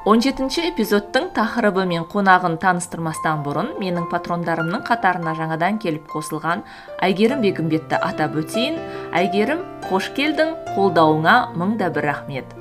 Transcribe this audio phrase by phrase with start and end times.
[0.00, 6.62] 17 эпизодтың тақырыбы мен қонағын таныстырмастан бұрын менің патрондарымның қатарына жаңадан келіп қосылған
[7.04, 8.78] әйгерім бегімбетті атап өтейін.
[9.12, 12.59] Әйгерім қош келдің қолдауыңа мың да бір рахмет.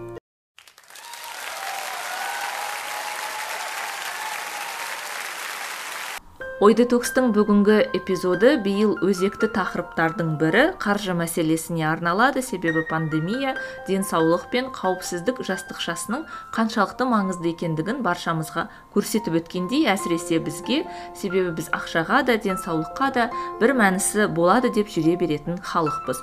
[6.59, 12.41] Ой детокстың бүгінгі эпизоды биыл өзекті тақырыптардың бірі қаржы мәселесіне арналады.
[12.43, 13.53] Себебі пандемия
[13.87, 20.81] денсаулық пен қауіпсіздік жастықшасының қаншалықты маңызды екендігін баршамызға көрсетіп өткендей әсіресе бізге.
[21.15, 23.29] Себебі біз ақшаға да денсаулыққа да
[23.61, 26.19] бір мәнісі болады деп жүре беретін халықпыз.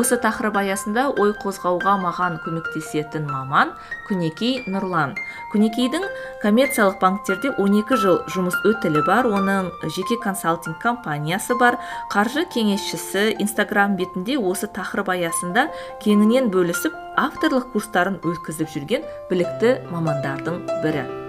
[0.00, 3.76] Осы тақырып аясында ой қозғауға маған көмектесетін маман
[4.08, 5.12] күнекей нұрлан.
[5.52, 6.08] Күнекейдің
[6.40, 9.28] коммерциялық банктерде 12 жыл жұмыс өтілі бар.
[9.28, 11.78] Оның жеке консалтинг компаниясы бар.
[12.12, 15.68] Қаржы кеңесшісі инстаграм бетінде осы тақырып аясында
[16.04, 21.23] кеңінен бөлісіп авторлық курстарын өткізіп жүрген білікті мамандардың бірі.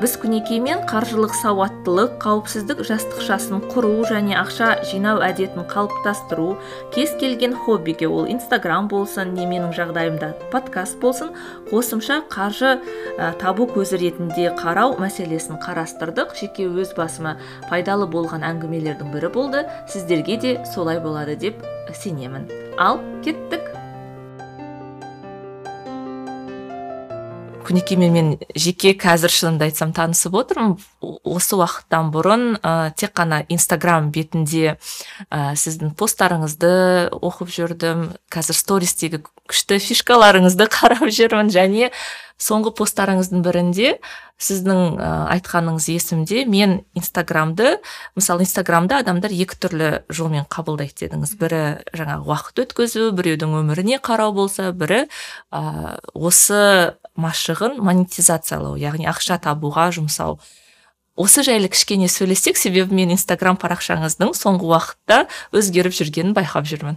[0.00, 6.54] Біз күнекеймен қаржылық сауаттылық қауіпсіздік жастықшасын құру және ақша жинау әдетін қалыптастыру
[6.94, 11.34] кез келген хоббиге ол инстаграм болсын не менің жағдайымда подкаст болсын
[11.68, 12.78] қосымша қаржы
[13.18, 16.32] ә, табу көзі ретінде қарау мәселесін қарастырдық.
[16.40, 17.36] Жеке өз басыма
[17.68, 19.66] пайдалы болған әңгімелердің бірі болды.
[19.90, 21.60] Сіздерге де солай болады деп
[21.92, 22.48] сенемін.
[22.78, 23.79] Ал кеттік.
[27.70, 30.76] Күнекеймен мен жеке қазір шынымды айтсам танысып отырмын.
[31.00, 34.76] Осы уақыттан бұрын ә, тек қана инстаграм бетінде
[35.30, 36.72] ә, сіздің посттарыңызды
[37.16, 41.90] оқып жүрдім қазір стористегі күшті фишкаларыңызды қарап жүрмін және
[42.40, 43.94] соңғы посттарыңыздың бірінде
[44.40, 47.74] сіздің ә, айтқаныңыз есімде мен инстаграмды
[48.16, 51.34] мысалы инстаграмда адамдар екі түрлі жолмен қабылдайды дедіңіз.
[51.40, 51.60] Бірі
[51.92, 55.04] жаңағы уақыт өткізу біреудің өміріне қарау болса бірі
[55.52, 60.38] ә, осы машығын монетизациялау яғни ақша табуға жұмсау
[61.20, 65.20] осы жайлы кішкене сөйлессек себебі мен инстаграм парақшаңыздың соңғы уақытта
[65.52, 66.96] өзгеріп жүргенін байқап жүрмін.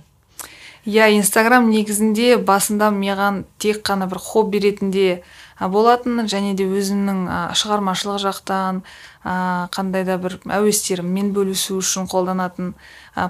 [0.88, 5.24] Иә инстаграм негізінде басында маған тек қана бір хобби ретінде
[5.72, 7.26] болатын және де өзімнің
[7.60, 8.82] шығармашылық жақтан
[9.24, 12.74] қандай да бір әуестеріммен бөлісу үшін қолданатын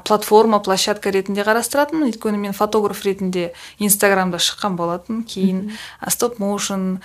[0.07, 2.09] платформа площадка ретінде қарастыратынмын.
[2.09, 5.73] Өйткені мен фотограф ретінде инстаграмда шыққан болатын кейін
[6.09, 7.01] стоп моушн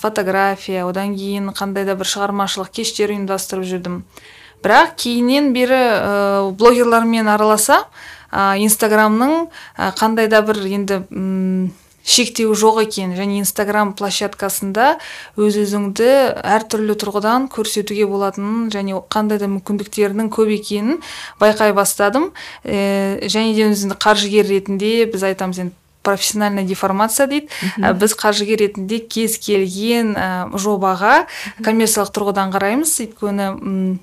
[0.00, 4.00] фотография одан кейін қандай да бір шығармашылық кештер ұйымдастырып жүрдім.
[4.64, 7.86] Бірақ кейіннен бері ә, блогерлармен араласа
[8.30, 9.48] инстаграмның
[9.96, 11.00] қандай да бір енді
[12.10, 13.14] шектеу жоқ екен.
[13.14, 14.96] Және инстаграм площадкасында
[15.38, 16.10] өз өзіңді
[16.58, 20.98] әртүрлі тұрғыдан көрсетуге болатынын және қандай да мүмкіндіктерінің көп екенін
[21.40, 22.32] байқай бастадым.
[22.64, 27.48] Ә, және де өзімді қаржыгер ретінде біз айтамыз енді профессиональная деформация дейді.
[27.78, 31.26] Ә, біз қаржыгер ретінде кез келген ә, жобаға
[31.62, 32.96] коммерциялық тұрғыдан қараймыз.
[33.06, 34.00] Өйткені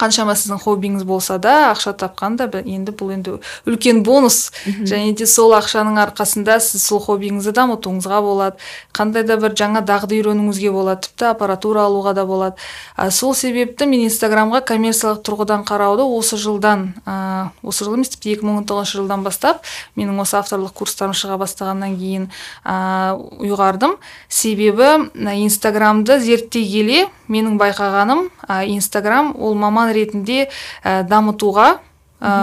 [0.00, 3.36] қаншама сіздің хоббиіңіз болса да ақша тапқан да енді бұл енді
[3.68, 4.50] үлкен бонус.
[4.64, 8.56] Және де сол ақшаның арқасында сіз сол хоббиіңізді дамытуыңызға болады.
[8.96, 11.04] Қандай да бір жаңа дағды үйренуіңізге болады.
[11.08, 12.56] Тіпті аппаратура алуға да болады.
[12.96, 18.36] А, сол себепті мен инстаграмға коммерциялық тұрғыдан қарауды осы жылдан ә, осы жыл емес тіпті
[18.36, 19.64] екі мың он тоғызыншы жылдан бастап
[20.00, 22.28] менің осы авторлық курстарым шыға бастағаннан кейін
[22.64, 23.98] ә, ұйғардым.
[24.28, 25.10] Себебі
[25.44, 30.48] инстаграмды зерттей келе менің байқағаным ә, инстаграм ол маман ретінде
[30.82, 31.78] ә, дамытуға
[32.20, 32.34] ә,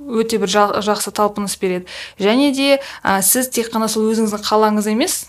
[0.00, 0.52] өте бір
[0.84, 1.88] жақсы талпыныс береді.
[2.20, 5.22] Және де ә, сіз тек қана сол өзіңіздің қалаңыз емес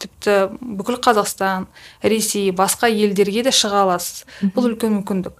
[0.00, 1.68] тіпті бүкіл қазақстан
[2.02, 4.24] ресей басқа елдерге де шыға аласыз.
[4.54, 5.36] Бұл үлкен мүмкіндік.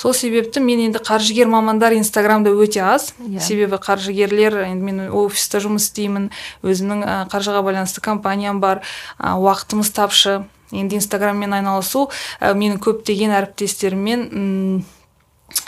[0.00, 3.12] Сол себепті мен енді қаржыгер мамандар инстаграмда өте аз.
[3.20, 3.36] Yeah.
[3.36, 3.40] Иә.
[3.44, 6.30] себебі қаржыгерлер енді мен офиста жұмыс істеймін
[6.64, 8.80] өзімнің қаржыға байланысты компаниям бар
[9.20, 10.40] уақытымыз тапшы.
[10.72, 12.08] Енді инстаграммен айналысу
[12.40, 14.26] ә, менің көптеген әріптестеріммен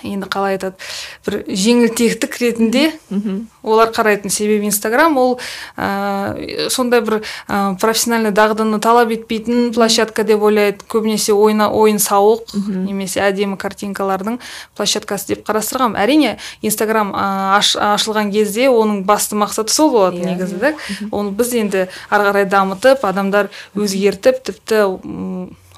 [0.02, 0.76] енді қалай айтады
[1.26, 2.93] бір жеңілтектік ретінде
[3.62, 5.17] олар қарайтын себебі инстаграм.
[5.19, 5.38] Ол
[5.76, 10.82] ә, сондай бір ә, профессиональный дағдыны талап етпейтін площадка деп ойлайды.
[10.90, 14.40] Көбінесе ойна, ойын сауық немесе әдемі картинкалардың
[14.76, 16.00] площадкасы деп қарастырғанмын.
[16.02, 20.32] Әрине инстаграм аш, ашылған кезде оның басты мақсаты сол болатын yeah.
[20.32, 20.37] Иә.
[20.37, 20.75] негізі да
[21.12, 24.82] оны біз енді ары қарай дамытып адамдар өзгертіп тіпті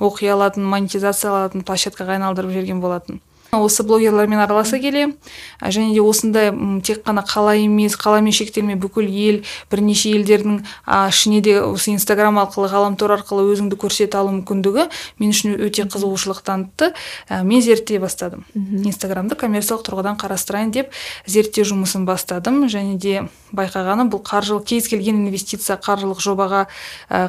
[0.00, 3.20] оқи алатын монетизация алатын площадкаға айналдырып жіберген болатын.
[3.62, 5.14] Осы блогерлармен араласа келе
[5.60, 6.50] және де осындай
[6.82, 10.62] тек қана қала емес қаламен шектелмей бүкіл ел бірнеше елдердің
[11.08, 14.88] ішіне де осы инстаграм арқылы ғаламтор арқылы өзіңді көрсете алу мүмкіндігі
[15.20, 16.92] мен үшін өте қызығушылық танытты.
[17.30, 18.44] Мен зерттей бастадым.
[18.54, 20.92] Инстаграмды коммерциялық тұрғыдан қарастырайын деп
[21.26, 22.64] зерттеу жұмысын бастадым.
[22.70, 23.24] Және де
[23.54, 26.66] байқағаным бұл қаржылық кез келген инвестиция қаржылық жобаға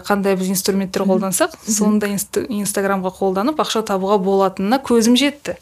[0.07, 5.57] қандай біз инструменттер қолдансақ сондай инстаграмға қолданып ақша табуға болатынына көзім жетті.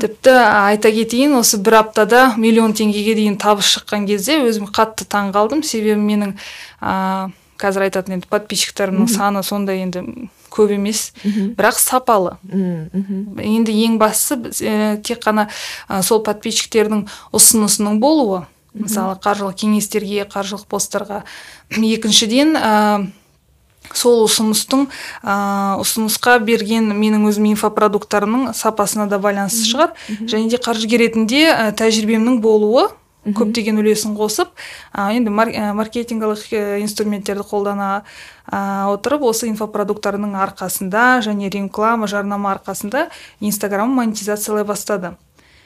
[0.00, 5.32] Тіпті айта кетейін осы бір аптада миллион теңгеге дейін табыс шыққан кезде өзім қатты таң
[5.34, 5.62] қалдым.
[5.66, 6.34] Себебі менің
[6.80, 7.30] ә,
[7.60, 10.04] қазір айтатын енді подписчиктерімнің саны сондай енді
[10.50, 11.10] көп емес
[11.58, 12.36] бірақ сапалы.
[12.50, 15.48] Енді ең бастысы ә, тек қана
[15.88, 17.06] ә, сол подписчиктердің
[17.36, 18.44] ұсынысының болуы.
[18.74, 21.24] Мысалы қаржылық кеңестерге қаржылық посттарға.
[21.74, 22.54] Екіншіден
[23.94, 24.86] сол ұсыныстың
[25.22, 25.34] ә,
[25.82, 29.94] ұсынысқа берген менің өзім инфопродукттарымның сапасына да байланысты шығар.
[30.30, 32.88] Және де қаржыгер ретінде ә, тәжірибемнің болуы
[33.20, 34.48] көптеген үлесін қосып
[34.96, 36.46] ә, енді мар маркетингалық
[36.80, 38.02] инструменттерді қолдана
[38.48, 43.08] ә, отырып осы инфопродукттарының арқасында және реклама жарнама арқасында
[43.40, 45.16] инстаграм монетизациялай бастады.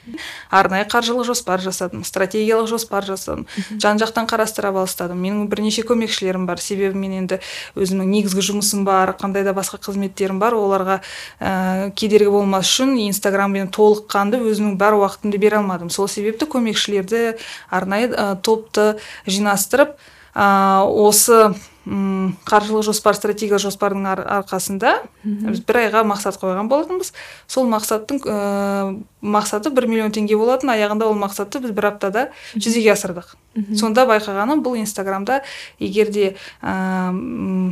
[0.49, 3.45] арнайы қаржылық жоспар жасадым стратегиялық жоспар жасадым.
[3.81, 6.61] Жан жақтан қарастыра бастадым менің бірнеше көмекшілерім бар.
[6.61, 7.39] Себебі мен енді
[7.75, 10.57] өзімнің негізгі жұмысым бар қандай да басқа қызметтерім бар.
[10.57, 10.99] Оларға
[11.39, 15.89] ә, кедергі болмас үшін инстаграммен толыққанды өзімнің бар уақытымды бере алмадым.
[15.89, 17.37] Сол себепті көмекшілерді
[17.69, 18.95] арнайы ә, топты
[19.27, 19.95] жинастырып
[20.33, 21.55] ә, осы
[21.85, 24.93] м қаржылық жоспар стратегиялық жоспардың ар арқасында
[25.23, 27.11] біз бір айға мақсат қойған болатынбыз.
[27.47, 32.95] Сол мақсаттың ә, мақсаты бір миллион теңге болатын аяғында ол мақсатты біз бір аптада жүзеге
[32.95, 33.35] асырдық.
[33.77, 35.43] Сонда байқағаным бұл инстаграмда
[35.79, 36.73] егер де ә,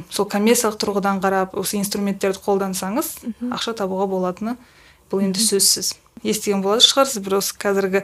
[0.09, 3.15] сол коммерциялық тұрғыдан қарап осы инструменттерді қолдансаңыз
[3.49, 4.57] ақша табуға болатыны
[5.11, 5.95] бұл енді сөзсіз.
[6.23, 8.03] Естіген болатын шығарсыз бір осы қазіргі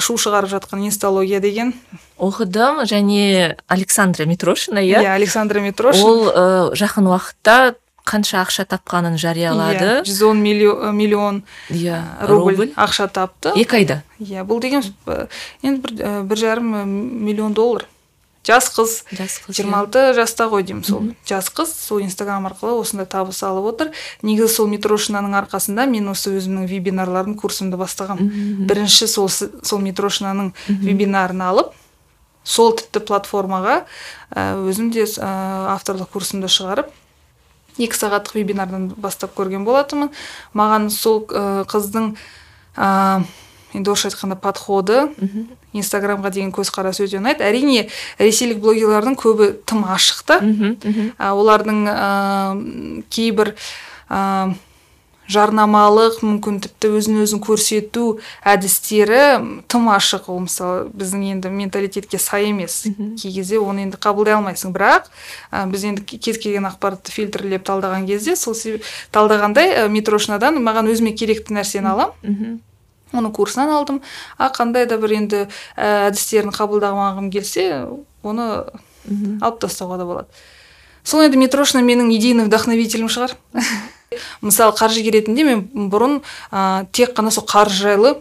[0.00, 1.74] шу шығарып жатқан инсталогия деген.
[2.18, 2.84] Оқыдым.
[2.88, 5.02] Және александра митрошина иә?
[5.04, 6.04] Иә александра митрошина.
[6.04, 7.76] Ол ә, жақын уақытта
[8.08, 10.00] қанша ақша тапқанын жариялады.
[10.00, 12.72] Иә жүз он миллион иә рубль.
[12.74, 13.52] ақша тапты.
[13.54, 14.02] Екі айда.
[14.18, 14.82] Иә бұл деген
[15.62, 17.84] енді бір бір жарым миллион доллар.
[18.46, 21.10] Жас қыз жас қыз жиырма алты жаста ғой деймін сол.
[21.28, 23.90] Жас қыз сол инстаграм арқылы осындай табыс алып отыр.
[24.22, 31.42] Негізі сол митрошинаның арқасында мен осы өзімнің вебинарлардың курсымды бастағанмын бірінші сол сол митрошинаның вебинарын
[31.50, 31.74] алып
[32.48, 33.82] сол тіпті платформаға
[34.32, 36.88] өзім де авторлық курсымды шығарып
[37.78, 40.08] екі сағаттық вебинардан бастап көрген болатынмын.
[40.56, 42.14] Маған сол қыздың
[42.78, 45.10] енді орысша айтқанда подходы
[45.76, 47.44] инстаграмға деген көзқарасы өте ұнайды.
[47.44, 47.88] Әрине
[48.18, 50.40] ресейлік блогерлардың көбі тым ашық та.
[51.18, 53.54] Олардың ә, кейбір
[54.08, 54.54] ә,
[55.28, 58.18] жарнамалық мүмкін тіпті өзін өзін көрсету
[58.48, 60.30] әдістері тым ашық.
[60.32, 62.86] Ол мысалы біздің енді менталитетке сай емес.
[63.20, 64.72] Кей кезде оны енді қабылдай алмайсың.
[64.72, 65.10] Бірақ
[65.52, 68.56] ә, біз енді кез келген ақпаратты фильтрлеп талдаған кезде сол
[69.12, 72.62] талдағандай ә, маған өзіме керекті нәрсені аламын
[73.12, 74.00] оның курсынан алдым.
[74.38, 75.42] А қандай да бір енді
[75.76, 77.86] әдістерін қабылдамағым келсе
[78.22, 78.48] оны
[79.40, 80.42] алып тастауға да болады.
[81.04, 83.36] Сол енді митрошина менің идейный вдохновителім шығар.
[84.44, 88.14] Мысалы қаржыгер ретінде мен бұрын ә, тек қана сол қаржы жайлы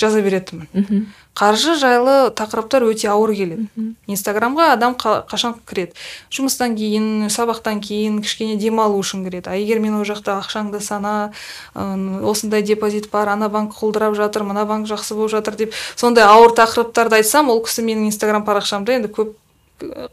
[0.00, 1.10] жаза беретінмін.
[1.36, 3.68] Қаржы жайлы тақырыптар өте ауыр келеді.
[4.10, 5.94] Инстаграмға адам қашан кіреді?
[6.32, 9.52] Жұмыстан кейін сабақтан кейін кішкене демалу үшін кіреді.
[9.52, 11.30] А егер мен ол жақта ақшаңды сана
[11.74, 16.56] осындай депозит бар ана банк құлдырап жатыр мына банк жақсы болып жатыр деп сондай ауыр
[16.58, 19.36] тақырыптарды айтсам ол кісі менің инстаграм парақшамда енді көп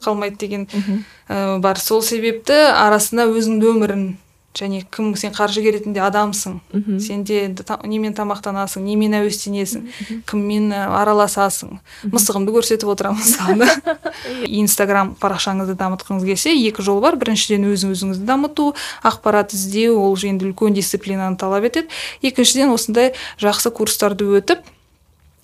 [0.06, 0.67] қалмайды деген
[1.27, 1.79] бар.
[1.82, 4.08] Сол себепті арасында өзіңнің өмірін
[4.56, 6.60] және кім сен қаржыгер ретінде адамсың.
[6.74, 7.00] Мхм.
[7.00, 11.77] Сенде енді немен тамақтанасың немен әуестенесің кіммен араласасың.
[12.10, 13.68] Мысығымды көрсетіп отырамын мысалы
[14.48, 17.20] инстаграм парақшаңызды дамытқыңыз келсе екі жол бар.
[17.22, 18.72] Біріншіден өз өзіңізді дамыту
[19.06, 21.92] ақпарат іздеу ол енді үлкен дисциплинаны талап етеді.
[22.25, 24.66] Екіншіден осындай жақсы курстарды өтіп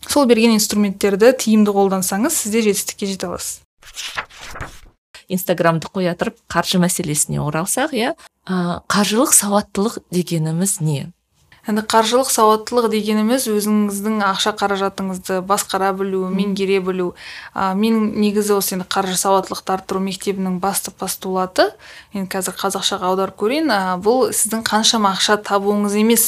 [0.09, 3.61] сол берген инструменттерді тиімді қолдансаңыз сіз де жетістікке жете аласыз.
[5.31, 8.13] Инстаграмды қоя тұрып қаржы мәселесіне оралсақ иә?
[8.43, 11.13] Қаржылық сауаттылық дегеніміз не?
[11.63, 17.13] Енді қаржылық сауаттылық дегеніміз өзіңіздің ақша қаражатыңызды басқара білу меңгере білу.
[17.55, 21.69] Ә, менің негізі осы енді қаржы сауаттылықты арттыру мектебінің басты постулаты.
[22.11, 23.71] Енді қазір қазақшаға аударып көрейін.
[23.71, 26.27] Ә, бұл сіздің қаншама ақша табуыңыз емес.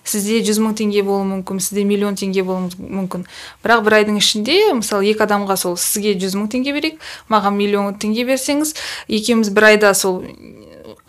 [0.00, 3.28] Сізде жүз мың теңге болуы мүмкін сізде миллион теңге болуы мүмкін.
[3.60, 8.00] Бірақ бір айдың ішінде мысалы екі адамға сол сізге жүз мың теңге берейік маған миллион
[8.00, 8.72] теңге берсеңіз
[9.12, 10.22] екеуміз бір айда сол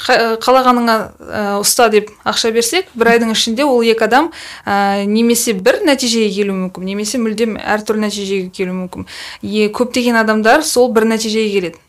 [0.02, 4.32] қалағаныңа ә, ұста деп ақша берсек бір айдың ішінде ол екі адам
[4.66, 9.08] ә, немесе бір нәтижеге келуі мүмкін немесе мүлдем әртүрлі нәтижеге келуі мүмкін.
[9.44, 11.84] Е, көптеген адамдар сол бір нәтижеге келеді.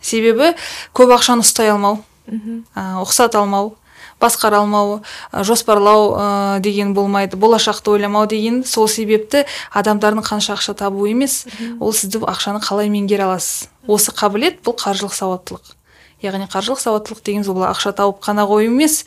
[0.00, 0.54] Себебі
[0.96, 3.74] көп ақшаны ұстай алмау ә, ұқсат алмау
[4.20, 5.00] басқара алмау
[5.32, 8.64] жоспарлау ә, деген болмайды болашақты ойламау деген.
[8.64, 11.44] Сол себепті адамдардың қанша ақша табуы емес.
[11.80, 13.68] Ол сізді ақшаны қалай меңгере аласыз?
[13.86, 15.77] Осы қабілет бұл қаржылық сауаттылық.
[16.22, 19.04] Яғни қаржылық сауаттылық деген сол ақша тауып қана қою емес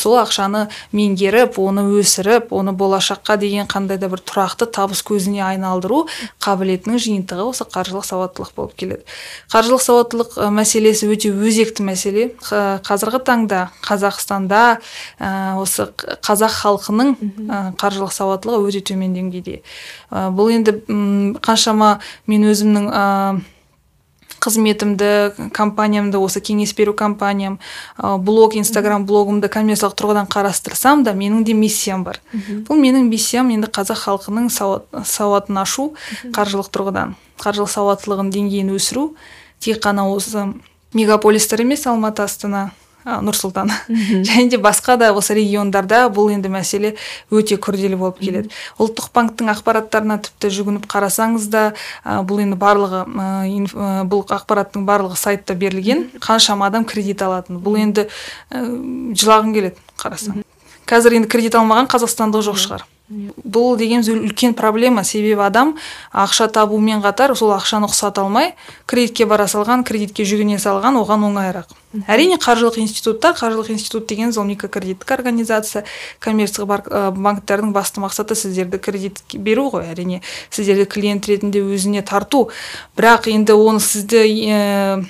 [0.00, 6.06] сол ақшаны меңгеріп оны өсіріп оны болашаққа деген қандай да бір тұрақты табыс көзіне айналдыру
[6.42, 9.04] қабілетінің жиынтығы осы қаржылық сауаттылық болып келеді.
[9.52, 12.30] Қаржылық сауаттылық мәселесі өте өзекті мәселе.
[12.42, 14.62] Қазіргі таңда қазақстанда
[15.62, 15.88] осы
[16.26, 17.14] қазақ халқының
[17.78, 19.60] қаржылық сауаттылығы өте төмен деңгейде.
[20.10, 20.78] Бұл енді
[21.44, 22.90] қаншама мен өзімнің
[24.42, 27.58] қызметімді компаниямды осы кеңес беру компаниям
[27.98, 32.20] блог инстаграм блогымды коммерциялық тұрғыдан қарастырсам да менің де миссиям бар.
[32.32, 35.92] Бұл менің миссиям енді қазақ халқының сауат, сауатын ашу
[36.34, 37.14] қаржылық тұрғыдан.
[37.38, 39.12] Қаржылық сауаттылығын деңгейін өсіру
[39.60, 40.52] тек қана осы
[40.94, 42.70] мегаполистер емес алматы астана
[43.06, 43.70] нұр сұлтан
[44.28, 46.94] және де басқа да осы региондарда бұл енді мәселе
[47.30, 48.50] өте күрделі болып келеді.
[48.80, 51.64] Ұлттық банктың ақпараттарына тіпті жүгініп қарасаңыз да
[52.04, 53.04] бұл енді барлығы
[54.10, 57.62] бұл ақпараттың барлығы сайтта берілген қаншама адам кредит алатын.
[57.62, 58.08] Бұл енді
[58.50, 60.44] жылағың келеді қарасаң.
[60.88, 62.88] Қазір енді кредит алмаған қазақстандық жоқ шығар.
[63.08, 65.70] Бұл дегеніміз үлкен проблема себебі адам
[66.12, 68.52] ақша табумен қатар сол ақшаны ұқсата алмай
[68.84, 71.72] кредитке бара салған кредитке жүгіне салған оған оңайырақ.
[72.04, 75.84] Әрине қаржылық институттар қаржылық институт деген ол микрокредиттік организация
[76.20, 79.88] коммерциялық банктердің басты мақсаты сіздерді кредит беру ғой.
[79.88, 82.50] Әрине сіздерді клиент ретінде өзіне тарту.
[82.96, 85.08] Бірақ енді оны сізді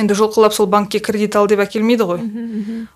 [0.00, 2.22] енді жұлқылап сол банкке кредит ал деп әкелмейді ғой.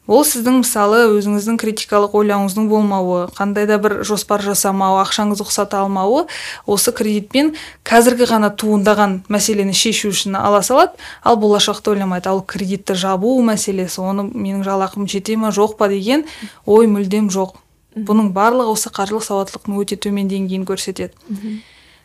[0.07, 6.26] Ол сіздің мысалы өзіңіздің критикалық ойлауыңыздың болмауы қандай да бір жоспар жасамау ақшаңызды ұқсата алмауы
[6.66, 7.54] осы кредитпен
[7.85, 10.97] қазіргі ғана туындаған мәселені шешу үшін ала салады.
[11.23, 15.90] Ал болашақты ойламайды ал кредитті жабу мәселесі оны менің жалақым жете ма жоқ па?
[15.90, 16.25] деген
[16.66, 17.59] ой мүлдем жоқ.
[17.97, 21.11] Бұның барлығы осы қаржылық сауаттылықтың өте төмен деңгейін көрсетеді.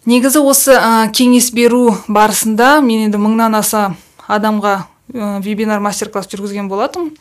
[0.06, 3.96] Негізі осы ә, кеңес беру барысында мен енді мыңнан аса
[4.28, 4.76] адамға
[5.14, 7.16] ә, вебинар мастер класс жүргізген болатынмын.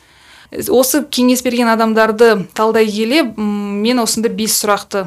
[0.71, 5.07] Осы кеңес берген адамдарды талдай келе мен осында бес сұрақты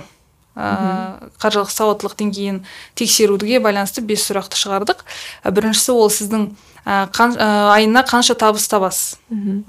[0.57, 2.63] ә, қаржылық сауаттылық деңгейін
[2.97, 5.05] тексеруге байланысты бес сұрақты шығардық.
[5.45, 6.49] Біріншісі ол сіздің
[6.83, 9.19] ә, қан, айына қанша табыс табасыз?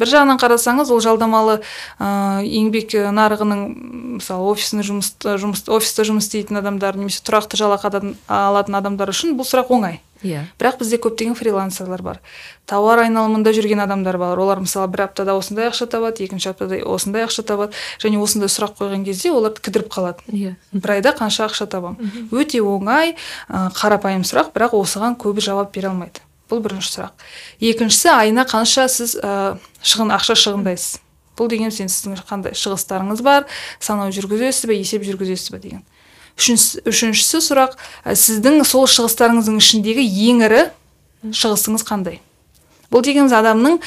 [0.01, 1.61] Бір жағынан қарасаңыз ол жалдамалы
[2.01, 3.65] ә, еңбек нарығының
[4.19, 7.93] мысалы офисный жұмыс, жұмыс офиста жұмыс істейтін адамдар немесе тұрақты жалақы
[8.27, 10.01] алатын адамдар үшін бұл сұрақ оңай.
[10.23, 10.45] Иә.
[10.59, 12.21] Бірақ бізде көптеген фрилансерлер бар.
[12.67, 14.39] Тауар айналымында жүрген адамдар бар.
[14.39, 17.77] Олар мысалы бір аптада осындай ақша табады екінші аптада осындай ақша табады.
[18.03, 20.25] Және осындай сұрақ қойған кезде олар кідіріп қалады.
[20.29, 20.55] Иә.
[20.73, 23.15] Бір айда қанша ақша табамын өте оңай
[23.49, 26.23] ә, қарапайым сұрақ бірақ осыған көбі жауап бере алмайды.
[26.49, 27.27] Бұл бірінші сұрақ.
[27.61, 31.03] Екіншісі айына қанша сіз ә, шығын ақша шығындайсыз?
[31.39, 33.47] Бұл деген сен сіздің қандай шығыстарыңыз бар
[33.79, 35.85] санау жүргізесіз бе есеп жүргізесіз бе деген.
[36.39, 37.77] Үшіншісі сұрақ
[38.07, 40.65] сіздің сол шығыстарыңыздың ішіндегі ең ірі
[41.35, 42.21] шығысыңыз қандай?
[42.89, 43.81] Бұл дегеніміз адамның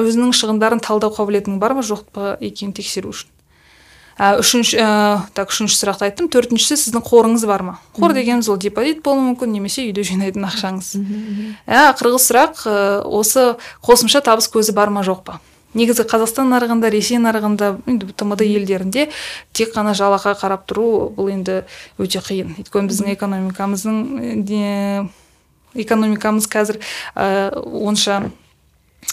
[0.00, 3.30] өзінің шығындарын талдау қабілетінің бар ма жоқ па екенін тексеру үшін?
[4.18, 4.86] Үшінші ә,
[5.30, 6.26] так үшінші сұрақты айттым.
[6.26, 7.74] Төртіншісі сіздің қорыңыз бар ма?
[7.94, 10.88] Қор дегеніміз ол депозит болуы мүмкін немесе үйде жинайтын ақшаңыз.
[11.70, 12.64] Ә, ақырғы сұрақ
[13.06, 15.38] осы қосымша табыс көзі бар ма жоқ па?
[15.78, 19.08] Негізі қазақстан нарығында ресей нарығында енді тмд елдерінде
[19.56, 21.62] тек қана жалақы қарап тұру бұл енді
[22.02, 22.58] өте қиын.
[22.58, 23.96] Өйткені біздің экономикамыздың
[25.78, 26.80] экономикамыз қазір
[27.14, 28.30] ә, онша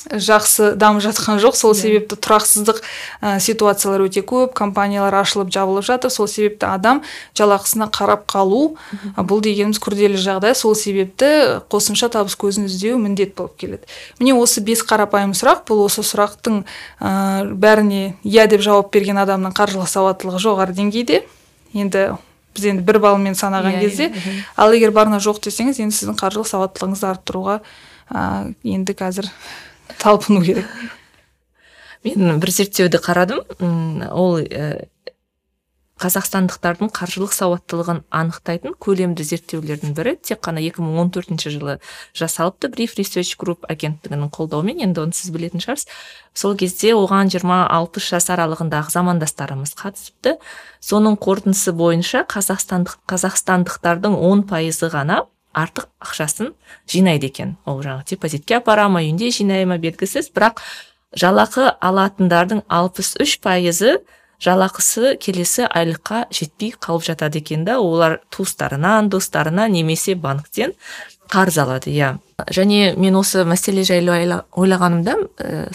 [0.06, 1.56] жақсы дамып жатқан жоқ.
[1.58, 2.82] Сол себепті тұрақсыздық
[3.22, 6.12] ә, ситуациялар өте көп компаниялар ашылып жабылып жатыр.
[6.14, 7.02] Сол себепті адам
[7.38, 8.76] жалақысына қарап қалу
[9.18, 10.56] бұл дегеніміз күрделі жағдай.
[10.56, 13.90] Сол себепті қосымша табыс көзін іздеу міндет болып келеді.
[14.20, 15.66] Міне осы бес қарапайым сұрақ.
[15.66, 16.64] Бұл осы сұрақтың
[17.02, 21.24] ә, бәріне иә деп жауап берген адамның қаржылық сауаттылығы жоғары деңгейде.
[21.74, 22.14] Енді
[22.56, 26.16] біз енді бір балмен санаған yeah, кезде yeah, ал егер барына жоқ десеңіз енді сіздің
[26.22, 27.58] қаржылық сауаттылығыңызды арттыруға
[28.08, 29.28] ә, енді қазір
[30.00, 30.66] талпыну керек.
[32.06, 33.42] Мен бір зерттеуді қарадым.
[34.14, 34.86] Ол ә,
[36.02, 40.14] қазақстандықтардың қаржылық сауаттылығын анықтайтын көлемді зерттеулердің бірі.
[40.20, 41.78] Тек қана 2014 жылы
[42.14, 42.70] жасалыпты.
[42.70, 44.84] Бриф research group агенттігінің қолдауымен.
[44.84, 45.88] Енді оны сіз білетін шығарсыз.
[46.36, 50.36] Сол кезде оған 20-60 жас аралығындағы замандастарымыз қатысыпты.
[50.84, 55.24] Соның қорытындысы бойынша қазақстандық қазақстандықтардың 10 пайызы ғана
[55.56, 56.52] артық ақшасын
[56.92, 57.56] жинайды екен.
[57.66, 60.30] Ол жаңағы депозитке апара ма үйінде жинай ма белгісіз.
[60.36, 60.62] Бірақ
[61.16, 64.02] жалақы алатындардың алпыс үш пайызы
[64.44, 67.80] жалақысы келесі айлыққа жетпей қалып жатады екен да.
[67.80, 70.76] Олар туыстарынан достарынан немесе банктен
[71.32, 72.18] қарыз алады иә.
[72.52, 75.72] Және мен осы мәселе жайлы ойлағанымда ә,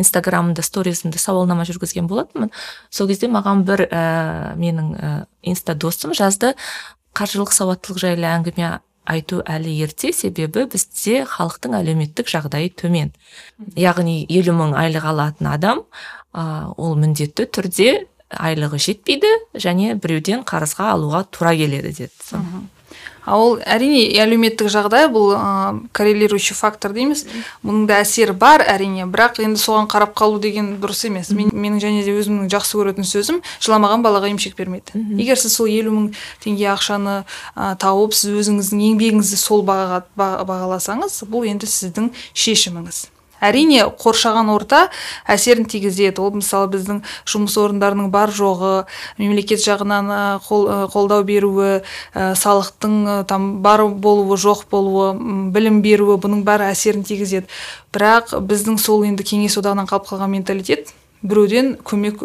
[0.00, 2.50] инстаграмымда сторизімде сауалнама жүргізген болатынмын.
[2.90, 6.54] Сол кезде маған бір ә, менің ә, инста досым жазды.
[7.12, 8.78] Қаржылық сауаттылық жайлы әңгіме
[9.08, 13.12] айту әлі ерте себебі бізде халықтың әлеуметтік жағдайы төмен.
[13.78, 15.84] Яғни елу мың айлық алатын адам
[16.32, 17.90] ә, ол міндетті түрде
[18.28, 22.12] айлығы жетпейді және біреуден қарызға алуға тура келеді деді.
[23.34, 25.42] Ол әрине әлеуметтік жағдай бұл ә,
[25.96, 27.24] коррелирующий фактор дейміз
[27.66, 29.08] бұның да әсері бар әрине.
[29.10, 31.32] Бірақ енді соған қарап қалу деген дұрыс емес.
[31.34, 35.02] Мен, менің және де өзімнің жақсы көретін сөзім жыламаған балаға емшек бермейді.
[35.18, 36.08] Егер сіз сол елу мың
[36.44, 37.20] теңге ақшаны
[37.54, 40.02] ә, тауып сіз өзіңіздің еңбегіңізді сол бағаға
[40.48, 43.06] бағаласаңыз бұл енді сіздің шешіміңіз.
[43.40, 44.88] Әрине қоршаған орта
[45.28, 46.20] әсерін тигізеді.
[46.20, 48.84] Ол мысалы біздің жұмыс орындарының бар жоғы
[49.18, 50.12] мемлекет жағынан
[50.46, 51.80] қол, қолдау беруі
[52.14, 55.12] ә, салықтың там бар болуы жоқ болуы
[55.54, 57.46] білім беруі бұның бәрі әсерін тигізеді.
[57.94, 62.20] Бірақ біздің сол енді кеңес одағынан қалып қалған менталитет біреуден көмек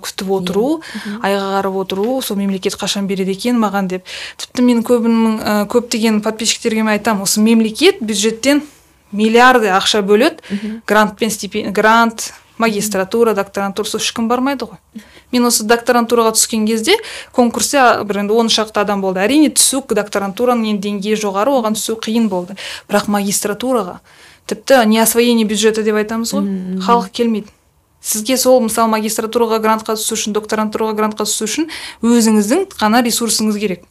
[0.00, 1.18] күтіп отыру yeah.
[1.28, 4.06] айға қарап отыру сол мемлекет қашан береді екен маған деп.
[4.40, 8.62] Тіпті мен көбінің көптеген подписчиктерге мен айтамын осы мемлекет бюджеттен
[9.12, 10.38] миллиарды ақша бөледі.
[10.86, 15.04] Грантпен стипендия грант магистратура докторантура сол ешкім бармайды ғой.
[15.32, 16.96] Мен осы докторантураға түскен кезде
[17.32, 19.22] конкурсте бір енді он шақты адам болды.
[19.22, 22.56] Әрине түсу докторантураның енді деңгейі жоғары оған түсу қиын болды.
[22.90, 24.00] Бірақ магистратураға
[24.46, 26.50] тіпті не освоение бюджета деп айтамыз ғой.
[26.84, 27.48] Халық келмейді.
[28.00, 31.68] Сізге сол мысалы магистратураға грантқа түсу үшін докторантураға грантқа түсу үшін
[32.02, 33.84] өзіңіздің ғана ресурсыңыз керек.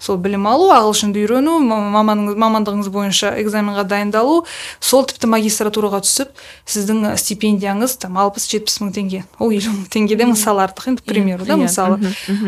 [0.00, 4.44] Сол білім алу ағылшынды үйрену маманыңыз мамандығыңыз бойынша экзаменға дайындалу
[4.80, 6.32] сол тіпті магистратураға түсіп
[6.64, 11.10] сіздің стипендияңыз там алпыс жетпіс мың теңге ол елу мың теңгеден мысалы артық енді к
[11.10, 12.00] примеру да иә, мысалы.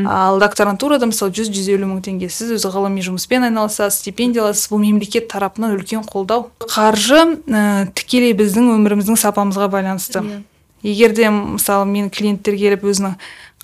[0.09, 4.71] ал докторантурада мысалы жүз жүз елу мың теңге сіз өзі ғылыми жұмыспен айналысасыз стипендия аласыз
[4.73, 6.49] бұл мемлекет тарапынан үлкен қолдау.
[6.65, 10.23] Қаржы ә, тікелей біздің өміріміздің сапамызға байланысты.
[10.23, 10.43] Иә.
[10.83, 13.15] егер де мысалы мен клиенттер келіп өзінің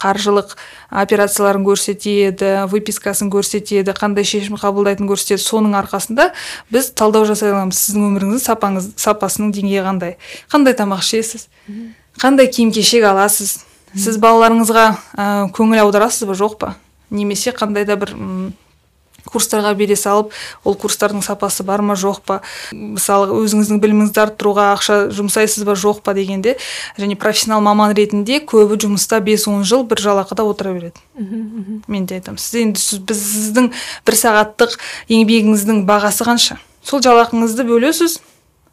[0.03, 0.55] қаржылық
[1.03, 5.43] операцияларын көрсетеді выпискасын көрсетеді қандай шешім қабылдайтынын көрсетеді.
[5.43, 6.31] Соның арқасында
[6.73, 7.81] біз талдау жасай аламыз.
[7.89, 10.17] Сіздің өміріңіздің сапаңыз сапасының деңгейі қандай?
[10.53, 11.49] Қандай тамақ ішесіз?
[12.23, 13.59] Қандай киім кешек аласыз?
[13.97, 16.37] Сіз балаларыңызға ә, көңіл аударасыз ба?
[16.37, 16.75] Жоқ па?
[17.11, 18.13] Немесе қандай да бір
[19.27, 20.33] курстарға бере салып
[20.65, 22.41] ол курстардың сапасы бар ма жоқ па?
[22.73, 26.57] Мысалы өзіңіздің біліміңізді арттыруға ақша жұмсайсыз ба жоқ па дегенде
[26.99, 31.01] және профессионал маман ретінде көбі жұмыста 5-10 жыл бір жалақыда отыра береді.
[31.89, 32.39] Мен де айтамын.
[32.39, 33.71] Сіз енді біздің
[34.07, 34.79] бір сағаттық
[35.11, 36.59] еңбегіңіздің бағасы қанша?
[36.85, 38.21] Сол жалақыңызды бөлесіз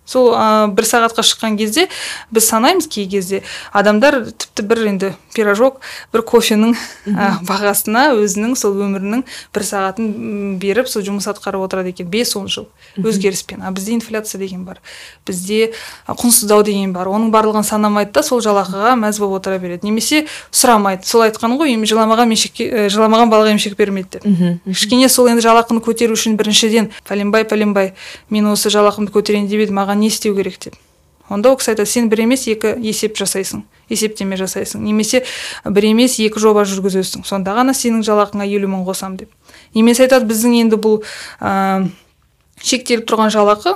[0.05, 1.87] сол ә, бір сағатқа шыққан кезде
[2.31, 3.41] біз санаймыз кей кезде.
[3.73, 5.81] Адамдар тіпті бір енді пирожок
[6.13, 6.75] бір кофенің
[7.09, 12.07] ә, бағасына өзінің сол өмірінің бір сағатын беріп сол жұмыс атқарып отырады екен.
[12.07, 13.63] Бес он жыл өзгеріспен.
[13.65, 14.81] А бізде инфляция деген бар.
[15.25, 15.73] Бізде
[16.07, 17.09] құнсыздау деген бар.
[17.09, 19.87] Оның барлығын санамайды да сол жалақыға мәз болып отыра береді.
[19.89, 21.05] Немесе сұрамайды.
[21.09, 24.25] Сол айтқан ғой жыламаған мешекке жыламаған балаға емшек бермейді деп.
[24.65, 27.93] Кішкене сол енді жалақыны көтеру үшін біріншіден пәленбай пәленбай
[28.29, 30.75] мен осы жалақымды көтерейін деп едім маған не істеу керек деп.
[31.29, 34.83] Онда ол кісі айтады сен бір емес екі есеп жасайсың есептеме жасайсың.
[34.85, 35.23] Немесе
[35.65, 37.25] бір емес екі жоба жүргізесің.
[37.25, 39.31] Сонда ғана сенің жалақыңа елу мың қосамын деп.
[39.77, 41.01] Немесе айтады біздің енді бұл
[41.39, 41.85] ә,
[42.61, 43.75] шектеліп тұрған жалақы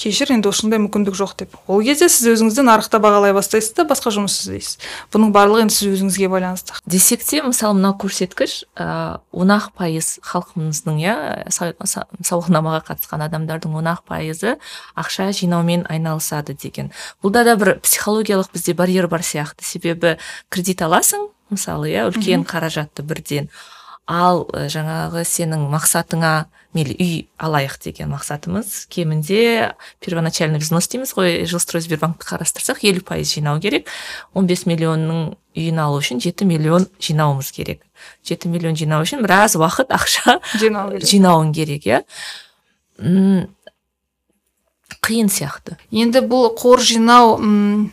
[0.00, 1.56] кешір енді осындай мүмкіндік жоқ деп.
[1.68, 4.78] Ол кезде сіз өзіңізді нарықта бағалай бастайсыз да басқа жұмыс іздейсіз.
[5.12, 6.78] Бұның барлығы енді сіз өзіңізге байланысты.
[6.88, 11.16] Десек те мысалы мынау көрсеткіш он ақ пайыз халқымыздың иә
[11.52, 14.56] сауалнамаға қатысқан адамдардың он ақ пайызы
[14.96, 16.92] ақша жинаумен айналысады деген.
[17.22, 19.64] Бұлда да бір психологиялық бізде барьер бар сияқты.
[19.64, 20.16] Себебі
[20.48, 23.50] кредит аласың мысалы иә үлкен қаражатты бірден.
[24.10, 26.32] Ал жаңағы сенің мақсатыңа
[26.74, 28.86] мейлі үй алайық деген мақсатымыз.
[28.90, 31.44] Кемінде первоначальный взнос дейміз ғой.
[31.50, 33.88] Жилстройсбербанкті қарастырсақ елу пайыз жинау керек.
[34.34, 37.82] 15 миллионның үйін алу үшін жеті миллион жинауымыз керек.
[38.26, 41.08] Жеті миллион жинау үшін біраз уақыт ақша жинау керек.
[41.10, 42.02] жинауың керек иә.
[45.00, 45.78] Қиын сияқты.
[45.90, 47.38] Енді бұл қор жинау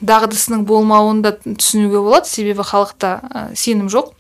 [0.06, 2.30] дағдысының болмауын да түсінуге болады.
[2.30, 4.14] Себебі халықта сенім жоқ.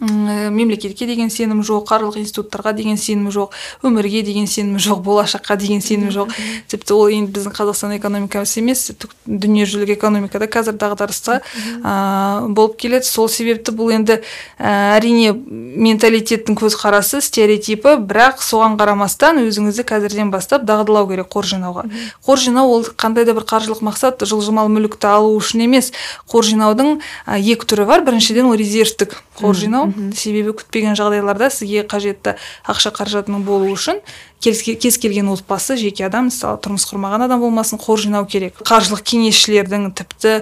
[0.00, 3.54] Мемлекетке деген сенім жоқ қаржылық институттарға деген сенім жоқ
[3.84, 6.32] өмірге деген сенім жоқ болашаққа деген сенім жоқ.
[6.68, 8.90] Тіпті ол енді біздің қазақстан экономикасы емес
[9.26, 11.40] дүниежүзілік экономикада қазір дағдарыста
[11.84, 13.06] ә, болып келеді.
[13.06, 14.20] Сол себепті бұл енді
[14.58, 21.86] ә, әрине менталитеттің көзқарасы стереотипі бірақ соған қарамастан өзіңізді қазірден бастап дағдылау керек қор жинауға
[22.26, 25.92] қор жинау ол қандай да бір қаржылық мақсат жылжымалы мүлікті алу үшін емес.
[26.30, 28.04] Қор жинаудың екі түрі бар.
[28.06, 29.83] Біріншіден ол резервтік қор жинау
[30.16, 32.36] себебі күтпеген жағдайларда сізге қажетті
[32.70, 34.00] ақша қаражатының болуы үшін
[34.44, 38.58] кез келген отбасы жеке адам мысалы тұрмыс құрмаған адам болмасын қор жинау керек.
[38.66, 40.34] Қаржылық кеңесшілердің тіпті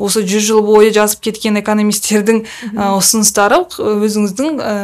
[0.00, 2.44] осы жүз жыл бойы жазып кеткен экономистердің
[2.96, 4.74] ұсыныстары өзіңіздің ә,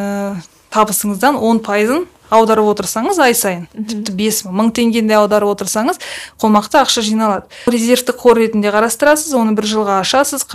[0.76, 3.66] табысыңыздан он пайызын аударып отырсаңыз ай сайын.
[3.76, 6.00] Тіпті бес мың теңгені де аударып отырсаңыз
[6.42, 7.46] қомақты ақша жиналады.
[7.70, 10.46] Резервтік қор ретінде қарастырасыз оны бір жылға ашасыз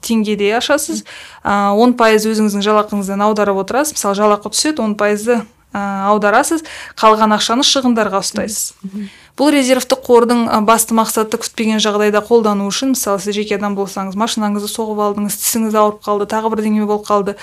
[0.00, 1.04] теңгеде ашасыз.
[1.44, 3.98] Он пайыз өзіңіздің жалақыңыздан аударып отырасыз.
[3.98, 5.42] Мысалы жалақы түседі он пайызды
[5.76, 6.64] аударасыз.
[6.96, 8.72] Қалған ақшаны шығындарға ұстайсыз.
[9.38, 14.66] Бұл резервтік қордың басты мақсаты күтпеген жағдайда қолдану үшін мысалы сіз жеке адам болсаңыз машинаңызды
[14.72, 17.36] соғып алдыңыз тісіңіз ауырып қалды тағы бірдеңе болып қалды.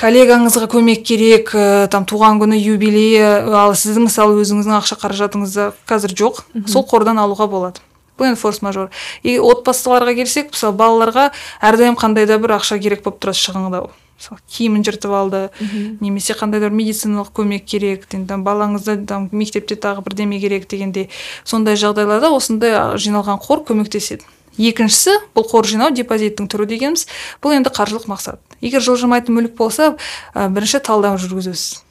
[0.00, 6.14] Коллегаңызға көмек керек ә, там туған күні юбилейі ал сіздің мысалы өзіңіздің ақша қаражатыңызда қазір
[6.18, 6.44] жоқ.
[6.66, 7.82] Сол қордан алуға болады.
[8.18, 8.90] Бұл енді форс мажор.
[9.22, 11.30] И отбасыларға келсек мысалы балаларға
[11.62, 15.40] әрдайым қандай да бір ақша керек болып тұрады шығындау мысалы киімін жыртып алды
[16.00, 21.08] немесе қандай да бір медициналық көмек керек там балаңызды там мектепте тағы бірдеме керек дегенде
[21.44, 24.22] сондай жағдайларда осындай жиналған қор көмектеседі.
[24.54, 27.08] Екіншісі бұл қор жинау депозиттің түрі дегеніміз
[27.42, 28.38] бұл енді қаржылық мақсат.
[28.64, 29.94] Егер жылжымайтын мүлік болса
[30.32, 31.84] ә, бірінші талдау жүргізесіз.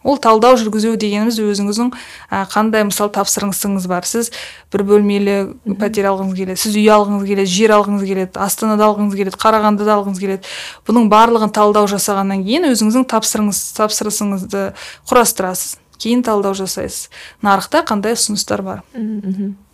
[0.00, 1.90] Ол талдау жүргізу дегеніміз өзіңіздің
[2.32, 4.06] ә, қандай мысалы тапсырысыңыз бар.
[4.08, 4.30] Сіз
[4.72, 5.34] бір бөлмелі
[5.76, 10.22] пәтер алғыңыз келеді сіз үй алғыңыз келеді жер алғыңыз келеді астанада алғыңыз келеді қарағандыда алғыңыз
[10.24, 10.54] келеді.
[10.88, 14.64] Бұның барлығын талдау жасағаннан кейін өзіңіздің тапсырыңыз тапсырысыңызды
[15.04, 15.76] құрастырасыз.
[16.00, 17.10] Кейін талдау жасайсыз.
[17.44, 18.80] Нарықта қандай ұсыныстар бар?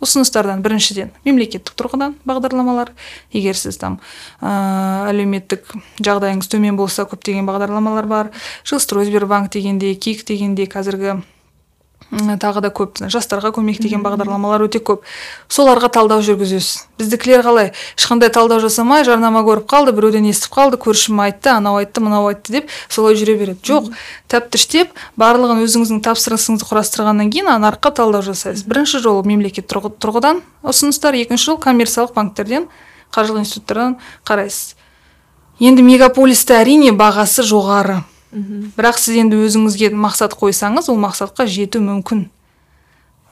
[0.03, 2.91] Ұсыныстардан біріншіден мемлекеттік тұрғыдан бағдарламалар
[3.33, 3.97] егер сіз там
[4.41, 5.71] ә, әлеуметтік
[6.03, 8.31] жағдайыңыз төмен болса көптеген бағдарламалар бар.
[8.67, 11.21] Жилстройсбербанк дегенде кик дегенде қазіргі
[12.11, 13.01] тағы да көп.
[13.11, 15.03] Жастарға көмек деген бағдарламалар өте көп.
[15.51, 16.87] Соларға талдау жүргізесіз.
[16.97, 17.71] Біздікілер қалай?
[17.97, 22.55] Ешқандай талдау жасамай жарнама көріп қалды біреуден естіп қалды көршім айтты анау айтты мынау айтты
[22.55, 23.59] деп солай жүре береді.
[23.67, 23.91] Жоқ
[24.31, 28.65] тәптіштеп барлығын өзіңіздің тапсырысыңызды құрастырғаннан кейін нарыққа талдау жасайсыз.
[28.65, 32.67] Бірінші жолы мемлекет тұрғыдан ұсыныстар екінші жол коммерциялық банктерден
[33.13, 34.75] қаржылық институттардан қарайсыз.
[35.59, 38.03] Енді мегаполисте әрине бағасы жоғары.
[38.31, 42.27] Бірақ сіз енді өзіңізге мақсат қойсаңыз ол мақсатқа жету мүмкін.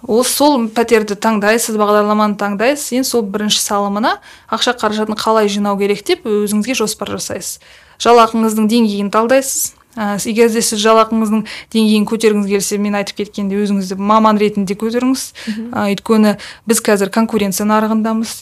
[0.07, 4.15] Ол сол пәтерді таңдайсыз бағдарламаны таңдайсыз енді сол бірінші салымына
[4.47, 7.59] ақша қаражатын қалай жинау керек деп өзіңізге жоспар жасайсыз.
[7.99, 9.74] Жалақыңыздың деңгейін талдайсыз.
[9.95, 15.23] Ә, егер де сіз жалақыңыздың деңгейін көтергіңіз келсе мен айтып кеткендей өзіңізді маман ретінде көтеріңіз
[15.71, 16.35] ә, өйткені
[16.67, 18.33] біз қазір конкуренция нарығындамыз.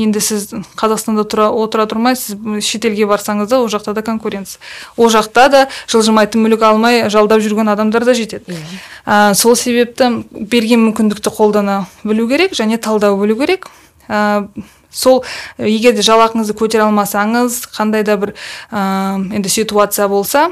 [0.00, 0.48] Енді сіз
[0.80, 4.60] қазақстанда тұра, отыра тұрмай сіз шетелге барсаңыз да ол жақта да конкуренция.
[4.96, 8.58] Ол жақта да жылжымайтын мүлік алмай жалдап жүрген адамдар да жетеді.
[9.06, 13.66] Ә, сол себепті берген мүмкіндікті қолдана білу керек және талдау білу керек.
[14.08, 14.48] Ә,
[14.90, 15.22] сол
[15.58, 18.34] егер де жалақыңызды көтере алмасаңыз қандай да бір
[18.70, 20.50] ә, енді ситуация болса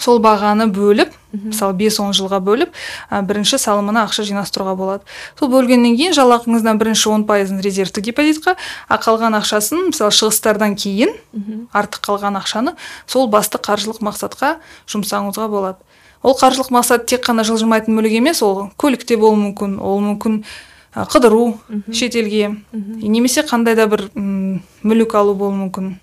[0.00, 2.72] сол бағаны бөліп мысалы бес он жылға бөліп
[3.10, 5.04] ә, бірінші салымына ақша жинастыруға болады.
[5.38, 8.56] Сол бөлгеннен кейін жалақыңыздан бірінші он пайызын резервтік депозитқа
[8.88, 11.14] а қалған ақшасын мысалы шығыстардан кейін
[11.72, 12.74] артық қалған ақшаны
[13.06, 14.56] сол басты қаржылық мақсатқа
[14.90, 15.78] жұмсауыңызға болады.
[16.22, 20.42] Ол қаржылық мақсат тек қана жылжымайтын мүлік емес ол көлікте болуы мүмкін ол мүмкін
[20.92, 21.54] қыдыру
[21.94, 25.94] шетелге немесе қандай да бір мүлік алу болуы мүмкін.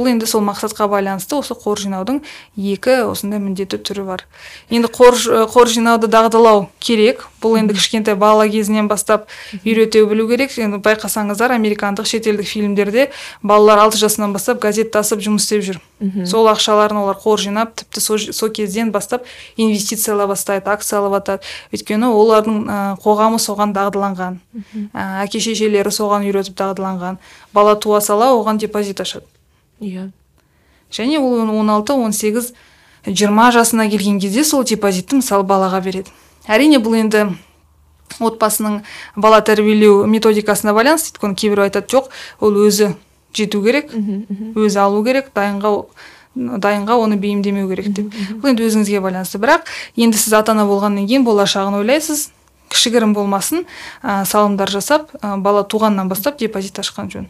[0.00, 2.22] Бұл енді сол мақсатқа байланысты осы қор жинаудың
[2.56, 4.24] екі осындай міндетті түрі бар.
[4.72, 5.18] Енді қор,
[5.52, 7.26] қор жинауды дағдылау керек.
[7.40, 9.28] Бұл енді кішкентай бала кезінен бастап
[9.60, 10.56] үйрете білу керек.
[10.56, 13.10] Енді байқасаңыздар американдық шетелдік фильмдерде
[13.42, 15.80] балалар алты жасынан бастап газет тасып жұмыс істеп жүр.
[16.28, 21.44] Сол ақшаларын олар қор жинап тіпті сол, сол кезден бастап инвестициялай бастайды акция алып жатады
[21.76, 24.40] өйткені олардың ә, қоғамы соған дағдыланған.
[24.94, 27.20] Ә, әке шешелері соған үйретіп дағдыланған.
[27.52, 29.26] Бала туа сала оған депозит ашады.
[29.80, 30.10] Иә.
[30.92, 32.52] Және ол 16-18
[33.06, 36.10] 20 жасына келген кезде сол депозитті мысалы балаға береді.
[36.46, 37.26] Әрине бұл енді
[38.20, 38.80] отбасының
[39.16, 42.94] бала тәрбиелеу методикасына байланысты өйткені кейбір айтады жоқ ол өзі
[43.36, 45.72] жету керек өзі алу керек дайынға
[46.34, 48.12] дайынға оны бейімдемеу керек деп.
[48.42, 49.40] Бұл енді өзіңізге байланысты.
[49.42, 49.66] Бірақ
[49.96, 52.28] енді сіз ата ана болғаннан кейін болашағын ойлайсыз.
[52.70, 53.64] Кішігірім болмасын
[54.02, 57.26] ә, салымдар жасап ә, бала туғаннан бастап депозит ашқан жөн.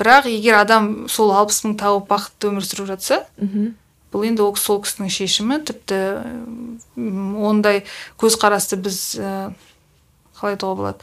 [0.00, 3.22] Бірақ егер адам сол алпыс мың тауып бақытты өмір сүріп жатса
[4.10, 5.60] бұл енді ол сол кісінің шешімі.
[5.62, 5.98] Тіпті
[7.46, 7.84] ондай
[8.18, 9.52] көзқарасты біз ә,
[10.34, 10.98] қалай айтуға болады?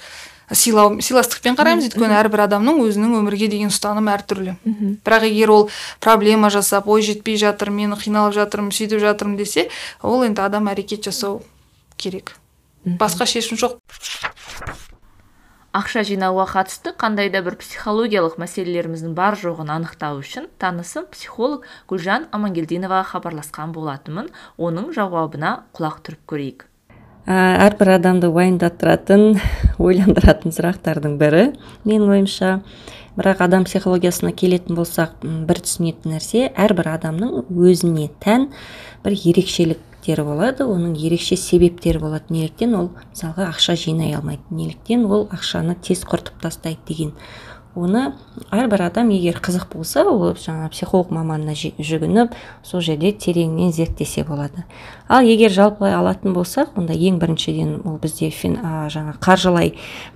[0.47, 1.89] Сыйлау сыйластықпен қараймыз.
[1.89, 4.57] Өйткені әрбір адамның өзінің өмірге деген ұстанымы әртүрлі.
[5.03, 9.69] Бірақ егер ол проблема жасап ой жетпей жатыр мен қиналып жатырмын сөйтіп жатырмын десе
[10.01, 11.41] ол енді адам әрекет жасау
[11.97, 12.36] керек.
[12.86, 13.79] Басқа шешім жоқ.
[15.77, 22.25] Ақша жинауға қатысты қандай да бір психологиялық мәселелеріміздің бар жоғын анықтау үшін танысым психолог гүлжан
[22.33, 24.31] амангелдиноваға хабарласқан болатынмын.
[24.57, 26.65] Оның жауабына құлақ түріп көрейік.
[27.27, 29.25] Әрбір адамды уайымдастыратын
[29.83, 31.43] ойландыратын сұрақтардың бірі
[31.83, 32.53] менің ойымша.
[33.17, 38.47] Бірақ адам психологиясына келетін болсақ бір түсінетін нәрсе әрбір адамның өзіне тән
[39.03, 39.83] бір ерекшелік
[40.15, 42.31] болады оның ерекше себептері болады.
[42.33, 47.13] Неліктен ол мысалға ақша жинай алмайды неліктен ол ақшаны тез құртып тастайды деген.
[47.77, 48.15] Оны
[48.49, 52.33] әрбір адам егер қызық болса ол жаңа психолог маманына жүгініп
[52.65, 54.63] сол жерде тереңінен зерттесе болады.
[55.07, 59.75] Ал егер жалпылай алатын болсақ онда ең біріншіден ол бізде ә, жаңа қаржылай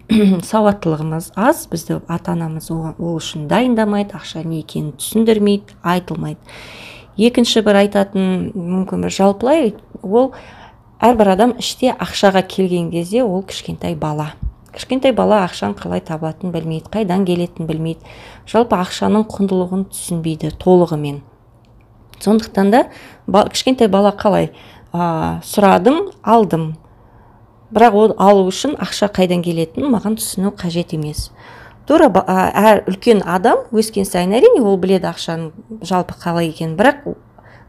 [0.50, 6.42] сауаттылығымыз аз бізді ата анамыз ол үшін дайындамайды ақша не екенін түсіндірмейді айтылмайды.
[7.18, 10.32] Екінші бір айтатын мүмкін бір жалпылай ол
[11.02, 14.32] әрбір адам іште ақшаға келген кезде ол кішкентай бала.
[14.72, 18.14] Кішкентай бала ақшаның қалай табылатынын білмейді қайдан келетінін білмейді.
[18.48, 21.20] Жалпы ақшаның құндылығын түсінбейді толығымен.
[22.22, 22.86] Сондықтан да
[23.28, 24.52] кішкентай бала қалай
[24.94, 26.76] ә, сұрадым алдым.
[27.72, 31.32] Бірақ ол алу үшін ақша қайдан келетінін маған түсіну қажет емес.
[31.88, 36.78] Тура әр үлкен адам өскен сайын әрине ол біледі ақшаның жалпы қалай екенін.
[36.80, 37.04] Бірақ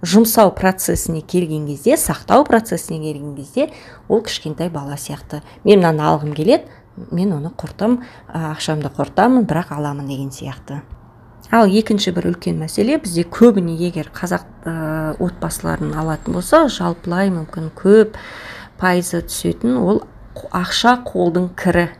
[0.02, 3.70] жұмсау процесіне келген кезде сақтау процесіне келген кезде
[4.08, 5.42] ол кішкентай бала сияқты.
[5.64, 6.66] Мен мынаны алғым келеді
[7.10, 10.82] мен оны құртым ақшамды құртамын бірақ аламын деген сияқты.
[11.52, 17.70] Ал екінші бір үлкен мәселе бізде көбіне егер қазақ ә, отбасыларын алатын болса жалпылай мүмкін
[17.76, 18.16] көп
[18.80, 20.02] пайызы түсетін ол
[20.56, 21.90] ақша қолдың кірі.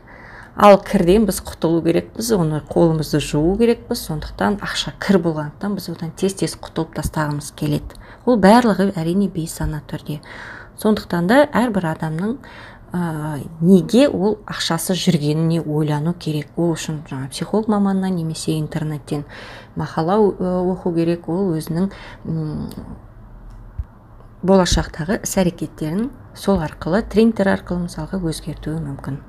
[0.55, 4.03] Ал кірден біз құтылу керекпіз оны қолымызды жуу керекпіз.
[4.07, 7.97] Сондықтан ақша кір болғандықтан біз одан тез тез құтылып тастағымыз келеді.
[8.25, 10.19] Ол барлығы әрине бейсана түрде.
[10.77, 12.37] Сондықтан да әрбір адамның
[12.93, 16.53] ә, неге ол ақшасы жүргеніне ойлану керек?
[16.55, 19.25] Ол үшін жаңа психолог маманынан немесе интернеттен
[19.75, 21.29] мақала оқу керек.
[21.29, 21.89] Ол өзінің
[24.43, 29.21] болашақтағы іс әрекеттерін сол арқылы тренингтер арқылы мысалға өзгертуі мүмкін.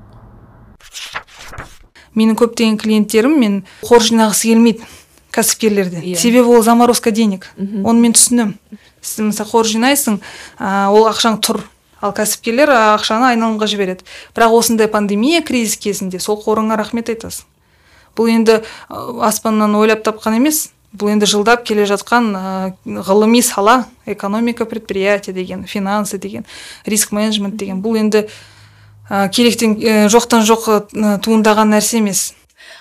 [2.15, 4.87] Менің көптеген клиенттерім мен қор жинағысы келмейді
[5.35, 6.15] кәсіпкерлерде yeah.
[6.15, 6.17] Иә.
[6.17, 7.49] себебі ол заморозка денег.
[7.59, 8.55] Оны мен түсінемін
[9.03, 10.21] сіз мысалы қор жинайсың
[10.59, 11.65] ә, ол ақшаң тұр.
[12.05, 14.07] Ал кәсіпкерлер ақшаны айналымға жібереді.
[14.37, 17.49] Бірақ осындай пандемия кризис кезінде сол қорыңа рахмет айтасың.
[18.15, 18.61] Бұл енді
[18.95, 20.69] аспаннан ойлап тапқан емес.
[20.95, 26.47] Бұл енді жылдап келе жатқан ә, ғылыми сала экономика предприятия деген финансы деген
[26.87, 27.83] риск менеджмент деген.
[27.83, 28.29] Бұл енді
[29.11, 32.33] ә, керектен ә, жоқтан жоқ ә, туындаған нәрсе емес.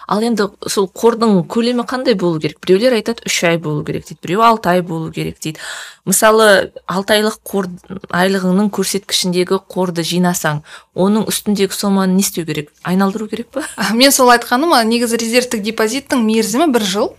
[0.08, 2.60] Ал енді сол қордың көлемі қандай болу керек?
[2.64, 5.62] Біреулер айтады үш ай болу керек дейді біреу алты ай болу керек дейді.
[6.06, 7.70] Мысалы алты айлық қор
[8.12, 10.60] айлығыңның көрсеткішіндегі қорды жинасаң
[10.94, 12.74] оның үстіндегі соманы не істеу керек?
[12.84, 13.64] Айналдыру керек па?
[13.96, 17.14] Мен сол айтқаным негізі резервтік депозиттің мерзімі бір жыл.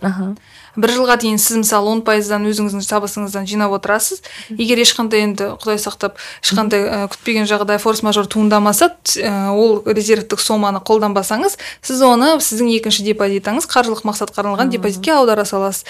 [0.75, 4.21] Бір жылға дейін сіз мысалы он пайыздан өзіңіздің табысыңыздан жинап отырасыз.
[4.57, 10.43] Егер ешқандай енді құдай сақтап ешқандай ә, күтпеген жағдай форс мажор туындамаса ә, ол резервтік
[10.43, 15.85] соманы қолданбасаңыз сіз оны сіздің екінші депозитіңіз қаржылық мақсатқа арналған депозитке аудара саласыз.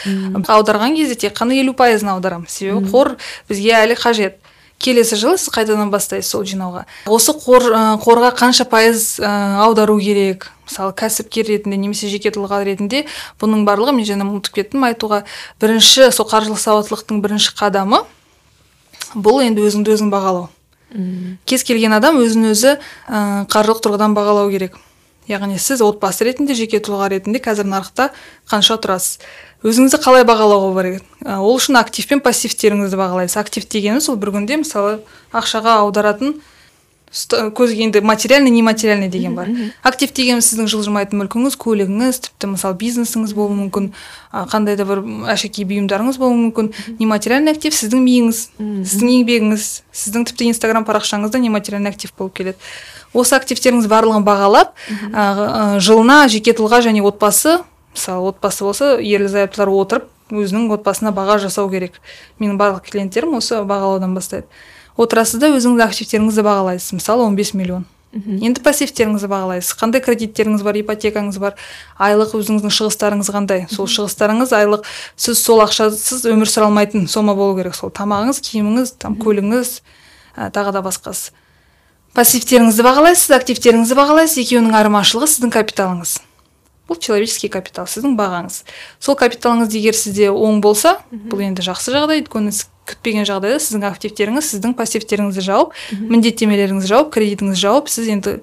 [0.48, 3.16] Аударған кезде тек қана елу пайызын аударамын себебі қор
[3.50, 4.42] бізге әлі қажет.
[4.80, 6.86] Келесі жылы сіз қайтадан бастайсыз сол жинауға.
[7.08, 7.70] Осы қор
[8.04, 10.50] қорға қанша пайыз аудару керек?
[10.66, 13.06] Мысалы кәсіпкер ретінде немесе жеке тұлға ретінде
[13.42, 15.24] бұның барлығы мен жаңа ұмытып кеттім айтуға.
[15.62, 18.02] Бірінші сол қаржылық сауаттылықтың бірінші қадамы
[19.14, 20.50] бұл енді өзіңді өзің бағалау.
[21.46, 24.78] Кез келген адам өзін өзі ә, қаржылық тұрғыдан бағалау керек.
[25.28, 28.12] Яғни сіз отбасы ретінде жеке тұлға ретінде қазір нарықта
[28.50, 29.20] қанша тұрасыз?
[29.66, 34.62] Өзіңізді қалай бағалауға болады ол үшін актив пен пассивтеріңізді бағалайсыз актив дегеніміз ол бір күнде
[34.62, 35.00] мысалы
[35.34, 36.38] ақшаға аударатын
[37.56, 39.48] көзге енді материальный нематериальный деген бар.
[39.88, 43.94] Актив дегеніміз сіздің жылжымайтын мүлкіңіз көлігіңіз тіпті мысалы бизнесіңіз болуы мүмкін
[44.52, 45.00] қандай да бір
[45.32, 46.74] әшекей бұйымдарыңыз болуы мүмкін.
[47.00, 52.60] Нематериальный актив сіздің миыңыз сіздің еңбегіңіз сіздің тіпті инстаграм парақшаңызда нематериальный актив болып келеді.
[53.14, 54.76] Осы активтеріңіз барлығын бағалап
[55.80, 57.62] жылына жеке тұлға және отбасы
[57.96, 62.00] мысалы отбасы болса ерлі зайыптылар отырып өзінің отбасына баға жасау керек.
[62.40, 64.48] Менің барлық клиенттерім осы бағалаудан бастайды.
[64.98, 66.96] Отырасыз да өзіңіздің активтеріңізді бағалайсыз.
[67.00, 67.86] Мысалы 15 миллион.
[68.16, 69.74] Енді пассивтеріңізді бағалайсыз.
[69.76, 71.58] Қандай кредиттеріңіз бар ипотекаңыз бар?
[72.00, 73.66] Айлық өзіңіздің шығыстарыңыз қандай?
[73.68, 74.88] Сол шығыстарыңыз айлық.
[75.20, 77.76] Сіз сол ақшасыз өмір сүре алмайтын сома болу керек.
[77.76, 79.74] Сол тамағыңыз киіміңіз там көлігіңіз
[80.40, 81.36] ә, тағы да басқасы.
[82.16, 84.40] Пассивтеріңізді бағалайсыз активтеріңізді бағалайсыз.
[84.46, 86.16] Екеуінің айырмашылығы сіздің капиталыңыз.
[86.90, 88.62] Бұл человеческий капитал сіздің бағаңыз.
[89.00, 92.22] Сол капиталыңыз егер сізде оң болса бұл енді жақсы жағдай.
[92.22, 92.54] Өйткені
[92.86, 95.74] күтпеген жағдайда сіздің активтеріңіз сіздің пассивтеріңізді жауып
[96.12, 98.36] міндеттемелеріңізді жауып кредитіңізді жауып сіз енді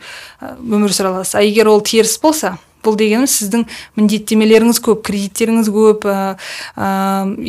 [0.43, 1.37] өмір сүре аласыз.
[1.39, 3.65] А егер ол теріс болса бұл дегеніміз сіздің
[3.99, 6.17] міндеттемелеріңіз көп кредиттеріңіз көп ә,
[6.77, 6.89] ә,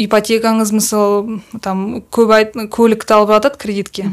[0.06, 4.08] ипотекаңыз мысалы там көп айт, көлікті алып жатады кредитке.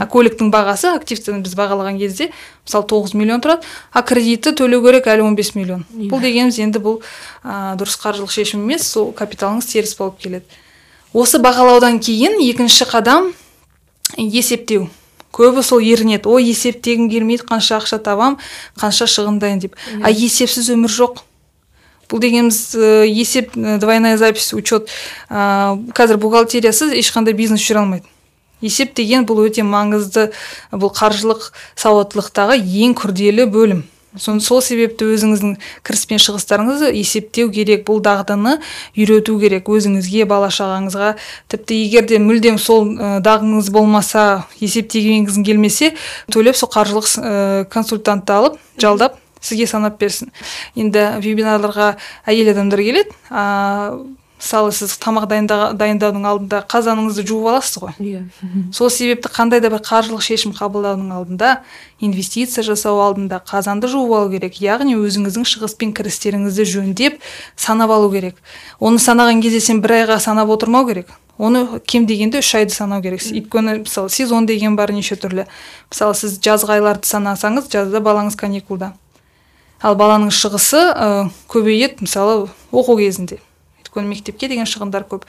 [0.00, 2.30] А көліктің бағасы активті біз бағалаған кезде
[2.64, 5.84] мысалы 9 миллион тұрады а кредитті төлеу керек әлі 15 миллион.
[5.92, 6.10] Yeah.
[6.12, 7.00] бұл дегеніміз енді бұл
[7.44, 10.46] ә, дұрыс қаржылық шешім емес сол капиталыңыз теріс болып келеді.
[11.12, 13.32] Осы бағалаудан кейін екінші қадам
[14.16, 14.88] есептеу.
[15.32, 16.28] Көбі сол ерінеді.
[16.28, 18.38] Ой есептегім келмейді қанша ақша табам
[18.78, 19.76] қанша шығындайын деп.
[20.02, 21.22] А есепсіз өмір жоқ.
[22.12, 24.90] Бұл дегеніміз ә, есеп двойная запись учет
[25.30, 28.06] ә, қазір бухгалтериясыз ешқандай бизнес жүре алмайды.
[28.60, 30.28] Есеп деген бұл өте маңызды
[30.70, 33.82] бұл қаржылық сауаттылықтағы ең күрделі бөлім.
[34.18, 35.54] Сол себепті өзіңіздің
[35.86, 38.58] кіріс пен шығыстарыңызды есептеу керек бұл дағдыны
[38.96, 41.14] үйрету керек өзіңізге бала шағаңызға.
[41.52, 42.92] Тіпті егер де мүлдем сол
[43.24, 45.92] дағыңыз болмаса есептегіңіз келмесе
[46.32, 50.32] төлеп сол қаржылық ә, консультантты алып жалдап сізге санап берсін.
[50.76, 51.94] Енді вебинарларға
[52.26, 53.16] әйел адамдар келеді
[54.42, 57.92] мысалы сіз тамақ дайындаудың алдында қазаныңызды жуып аласыз ғой.
[58.02, 58.22] Иә.
[58.74, 61.62] Сол себепті қандай да бір қаржылық шешім қабылдаудың алдында
[62.02, 67.20] инвестиция жасау алдында қазанды жуып алу керек яғни өзіңіздің шығыс пен кірістеріңізді жөндеп
[67.54, 68.34] санап алу керек.
[68.80, 71.06] Оны санаған кезде сен бір айға санап отырмау керек.
[71.38, 73.22] Оны кем дегенде үш айды санау керек.
[73.22, 75.46] Өйткені мысалы сезон деген бар неше түрлі.
[75.90, 78.92] Мысалы сіз жазғы айларды санасаңыз жазда балаңыз каникулда.
[79.82, 83.40] Ал баланың шығысы ә, көбейеді мысалы оқу кезінде.
[83.92, 85.26] Өйткені мектепке деген шығындар көп.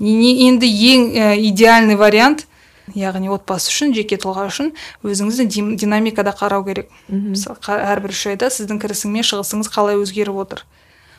[0.00, 2.46] Енді ең ә, идеальный вариант
[2.94, 4.72] яғни отбасы үшін жеке тұлға үшін
[5.02, 6.90] өзіңізді динамикада қарау керек.
[7.08, 10.64] Мысалы әрбір үш айда сіздің кірісің мен шығысыңыз қалай өзгеріп отыр.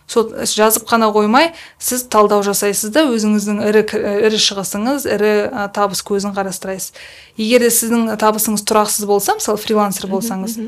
[0.08, 3.82] Сол жазып қана қоймай сіз талдау жасайсыз да өзіңіздің ірі
[4.30, 5.32] ірі шығысыңыз ірі
[5.74, 6.94] табыс көзін қарастырасыз
[7.42, 10.60] егер де сіздің табысыңыз тұрақсыз болса мысалы фрилансер болсаңыз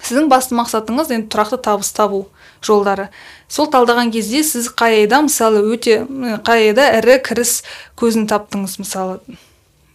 [0.00, 2.26] сіздің басты мақсатыңыз енді тұрақты табыс табу
[2.64, 3.10] жолдары.
[3.48, 6.02] Сол талдаған кезде сіз қай айда мысалы өте
[6.46, 7.60] қай айда ірі кіріс
[8.00, 9.20] көзін таптыңыз мысалы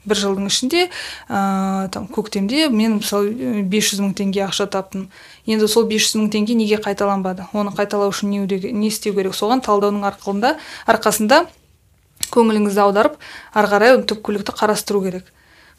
[0.08, 5.08] бір жылдың ішінде ә, там көктемде мен мысалы 500 мың теңге ақша таптым.
[5.48, 7.48] Енді сол 500 мың теңге неге қайталанбады?
[7.54, 9.36] Оны қайталау үшін не, не істеу керек?
[9.36, 10.56] Соған талдаудың арқылында
[10.88, 11.46] арқасында
[12.32, 13.18] көңіліңізді аударып
[13.54, 15.28] ары қарай түпкілікті қарастыру керек.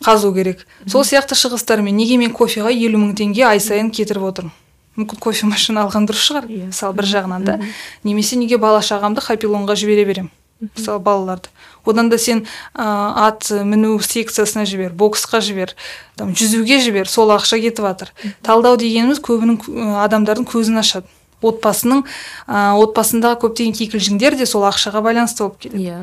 [0.04, 0.66] Қазу керек.
[0.86, 4.54] Сол сияқты шығыстармен неге мен кофеға елу мың теңге ай сайын кетіріп отырмын?
[4.98, 6.66] Мүмкін кофемашина алған дұрыс шығар иә.
[6.72, 7.60] мысалы бір жағынан да.
[8.02, 10.30] Немесе неге бала шағамды хапилонға жібере беремін
[10.60, 11.48] мысалы балаларды.
[11.84, 15.74] Одан да сен ә, ат міну секциясына жібер боксқа жібер
[16.16, 18.10] там жүзуге жібер сол ақша кетіп жатыр
[18.42, 21.06] талдау дегеніміз көбінің адамдардың көзін ашады.
[21.38, 22.02] Отбасының
[22.50, 25.84] ә, отбасындағы көптеген кикілжіңдер де сол ақшаға байланысты болып келеді.
[25.86, 25.98] Иә.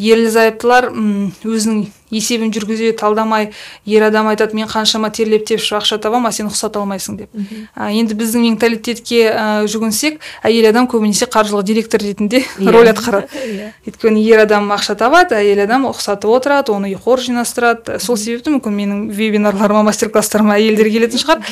[0.00, 3.50] Ерлі зайыптылар өзінің есебін жүргізе талдамай
[3.86, 7.30] ер адам айтады мен қаншама терлеп тепшіп ақша табамын а сен ұқсата алмайсың деп
[7.74, 12.58] а, енді біздің менталитетке ә, жүгінсек әйел адам көбінесе қаржылық директор ретінде yeah.
[12.66, 12.74] Иә.
[12.74, 13.70] роль атқарады yeah.
[13.70, 13.72] Иә.
[13.86, 18.74] өйткені ер адам ақша табады әйел адам ұқсатып отырады оны қор жинастырады сол себепті мүмкін
[18.74, 21.44] менің вебинарларыма мастер класстарыма әйелдер келетін шығар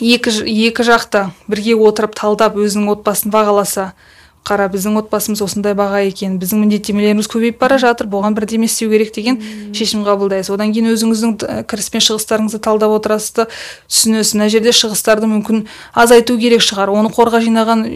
[0.00, 0.30] екі,
[0.70, 3.92] екі жақта бірге отырып талдап өзінің отбасын бағаласа
[4.44, 9.14] қара біздің отбасымыз осындай баға екен біздің міндеттемелеріміз көбейіп бара жатыр бұған бірдеме істеу керек
[9.14, 9.38] деген
[9.72, 10.52] шешім қабылдайсыз.
[10.52, 13.46] Одан кейін өзіңіздің кіріс пен шығыстарыңызды талдап отырасыз да
[13.88, 14.34] түсінесіз.
[14.36, 17.86] Мына жерде шығыстарды мүмкін азайту керек шығар оны қорға жинаған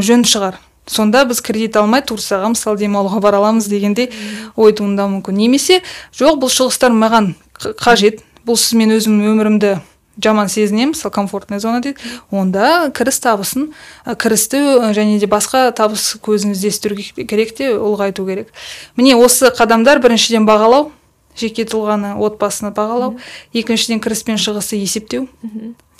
[0.00, 0.56] жөн шығар.
[0.88, 4.08] Сонда біз кредит алмай турцияға мысалы демалуға бара аламыз дегенде
[4.56, 5.36] ой туындауы мүмкін.
[5.36, 5.82] Немесе
[6.16, 7.34] жоқ бұл шығыстар маған
[7.76, 9.76] қажет бұл сіз мен өзім өмірімді
[10.22, 11.98] жаман сезінемін мысалы комфортная зона дейді.
[12.30, 13.70] Онда кіріс табысын
[14.04, 14.60] кірісті
[14.96, 18.52] және де басқа табыс көзін іздестіру керек те ұлғайту керек.
[18.96, 20.90] Міне осы қадамдар біріншіден бағалау
[21.38, 23.18] жеке тұлғаны отбасыны бағалау.
[23.54, 25.28] Екіншіден кіріс пен шығысты есептеу.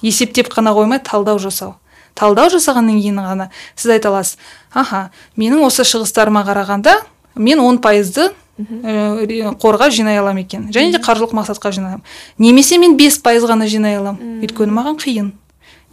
[0.02, 1.76] Есептеп қана қоймай талдау жасау.
[2.18, 4.38] Талдау жасағаннан кейін ғана сіз айта аласыз.
[4.74, 6.96] Аха менің осы шығыстарыма қарағанда
[7.36, 10.68] мен он пайызды қорға жинай аламын екен.
[10.74, 12.04] Және де қаржылық мақсатқа жинай аламын
[12.38, 14.40] немесе мен бес пайыз ғана жинай аламын.
[14.42, 15.32] Өйткені маған қиын.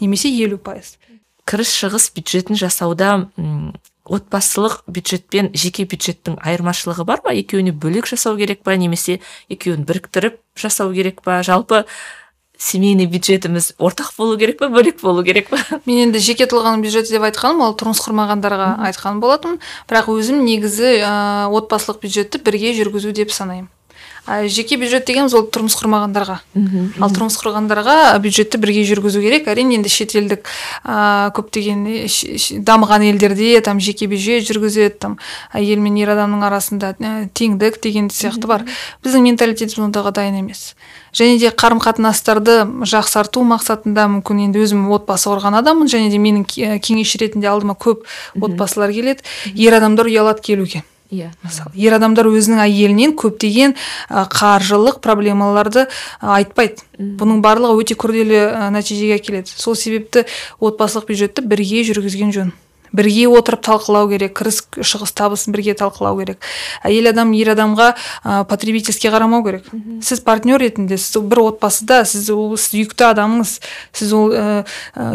[0.01, 0.97] Немесе елу пайыз.
[1.45, 3.29] Кіріс шығыс бюджетін жасауда
[4.05, 7.33] отбасылық бюджет пен жеке бюджеттің айырмашылығы бар ма?
[7.33, 8.75] Екеуіне бөлек жасау керек па?
[8.77, 11.41] Немесе екеуін біріктіріп жасау керек па?
[11.45, 11.85] Жалпы
[12.57, 15.59] семейный бюджетіміз ортақ болу керек па бөлек болу керек па?
[15.85, 19.61] Мен енді жеке тұлғаның бюджеті деп айтқаным ол тұрмыс құрмағандарға айтқан болатынмын.
[19.89, 21.13] Бірақ өзім негізі ә,
[21.51, 23.71] отбасылық бюджетті бірге жүргізу деп санаймын.
[24.25, 26.39] А жеке бюджет дегеніміз ол тұрмыс құрмағандарға.
[26.97, 29.45] Ал тұрмыс құрғандарға бюджетті бірге жүргізу керек.
[29.51, 30.49] Әрине енді шетелдік
[30.81, 31.85] ә, көптеген
[32.65, 35.19] дамыған елдерде там жеке бюджет жүргізеді там
[35.53, 38.65] әйел мен ер адамның арасында ә, теңдік деген сияқты бар.
[39.05, 40.73] біздің менталитетіміз ондайға дайын емес.
[41.15, 46.43] Және де қарым қатынастарды жақсарту мақсатында мүмкін енді өзім отбасы құрған адаммын және де менің
[46.83, 48.03] кеңесші ретінде алдыма көп
[48.41, 49.23] отбасылар келеді.
[49.55, 50.83] Ер адамдар ұялады келуге.
[51.13, 51.29] Иә.
[51.45, 53.75] Мысалы ер адамдар өзінің әйелінен көптеген
[54.09, 55.85] қаржылық проблемаларды
[56.19, 56.81] айтпайды.
[56.97, 59.53] Бұның барлығы өте күрделі нәтижеге әкеледі.
[59.53, 60.25] Сол себепті
[60.59, 62.53] отбасылық бюджетті бірге жүргізген жөн.
[62.93, 66.43] Бірге отырып талқылау керек кіріс шығыс табысын бірге талқылау керек.
[66.83, 69.69] Әйел адам ер адамға ә, потребительский қарамау керек.
[70.01, 73.57] Сіз партнер ретінде сіз бір отбасыда сіз ол сіз жүкті адамыңыз
[73.95, 74.65] сіз ол ә,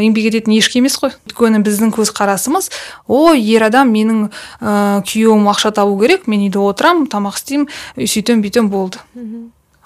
[0.00, 1.14] еңбек ететін ешкі емес қой.
[1.28, 2.70] Өйткені біздің көзқарасымыз
[3.06, 4.26] о ер адам менің
[4.60, 9.02] ә, күйеуім ақша табу керек мен үйде отырамын тамақ істеймін сөйтемін бүйтемін болды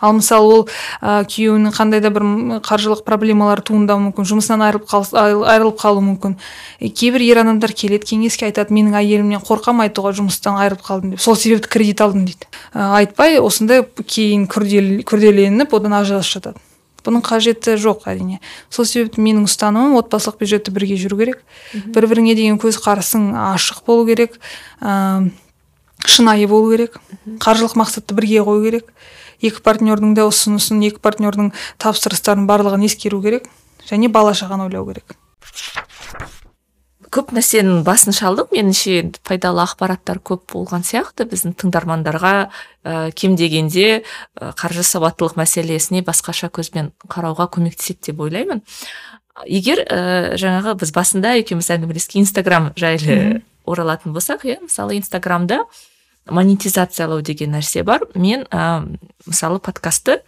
[0.04, 0.62] ал мысалы ол
[1.00, 2.26] ә, күйеуінің қандай да бір
[2.64, 6.36] қаржылық проблемалары туындауы мүмкін жұмысынан айырылып, қал, айырылып қалуы мүмкін.
[6.80, 11.24] Кейбір ер адамдар келеді кеңеске айтады менің әйелімнен қорқамын айтуға жұмыстан айырылып қалдым деп.
[11.24, 12.46] Сол себепті кредит алдым дейді.
[12.74, 16.64] Ә, айтпай осындай кейін күрдел, күрделеніп одан ажырасып жатады.
[17.04, 18.38] Бұның қажеті жоқ әрине.
[18.72, 21.42] Сол себепті менің ұстанымым отбасылық бюджетті бірге жүру керек.
[21.92, 24.38] Бір біріңе деген көзқарасың ашық болу керек.
[24.80, 25.28] Ә,
[26.00, 26.96] шынайы болу керек.
[27.44, 28.88] Қаржылық мақсатты бірге қою керек.
[29.44, 33.50] Екі партнердің де ұсынысын екі партнердің тапсырыстарын барлығын ескеру керек
[33.88, 35.16] және бала шағаны ойлау керек.
[37.14, 38.50] Көп нәрсенің басын шалдық.
[38.50, 41.28] Меніңше пайдалы ақпараттар көп болған сияқты.
[41.30, 42.32] Біздің тыңдармандарға
[42.82, 48.64] ә, кем дегенде ә, қаржы сауаттылық мәселесіне басқаша көзбен қарауға көмектеседі деп ойлаймын.
[49.46, 55.62] Егер ә, жаңағы біз басында екеуміз әңгімелескен инстаграм жайлы оралатын болсақ иә мысалы инстаграмда
[56.30, 58.04] монетизациялау деген нәрсе бар.
[58.14, 58.86] Мен ә,
[59.26, 60.22] мысалы подкастты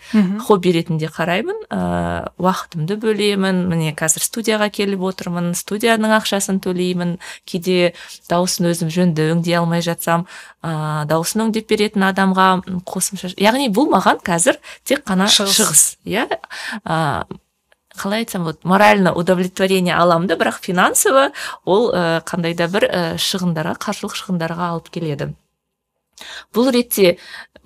[0.45, 1.63] хобби ретінде қараймын.
[1.71, 3.65] Ә, уақытымды бөлемін.
[3.71, 7.17] Міне қазір студияға келіп отырмын студияның ақшасын төлеймін.
[7.49, 7.95] Кейде
[8.29, 10.27] дауысын өзім жөнді өңдей алмай жатсам
[10.61, 12.51] ә, дауысын өңдеп беретін адамға
[12.85, 15.97] қосымша яғни бұл маған қазір тек қана шығыс.
[16.05, 16.29] иә?
[17.97, 21.31] Қалай айтсам болады морально удовлетворение аламын да бірақ финансово
[21.65, 25.33] ол ә, қандай да бір ә, шығындарға қаржылық шығындарға алып келеді.
[26.55, 27.17] Бұл ретте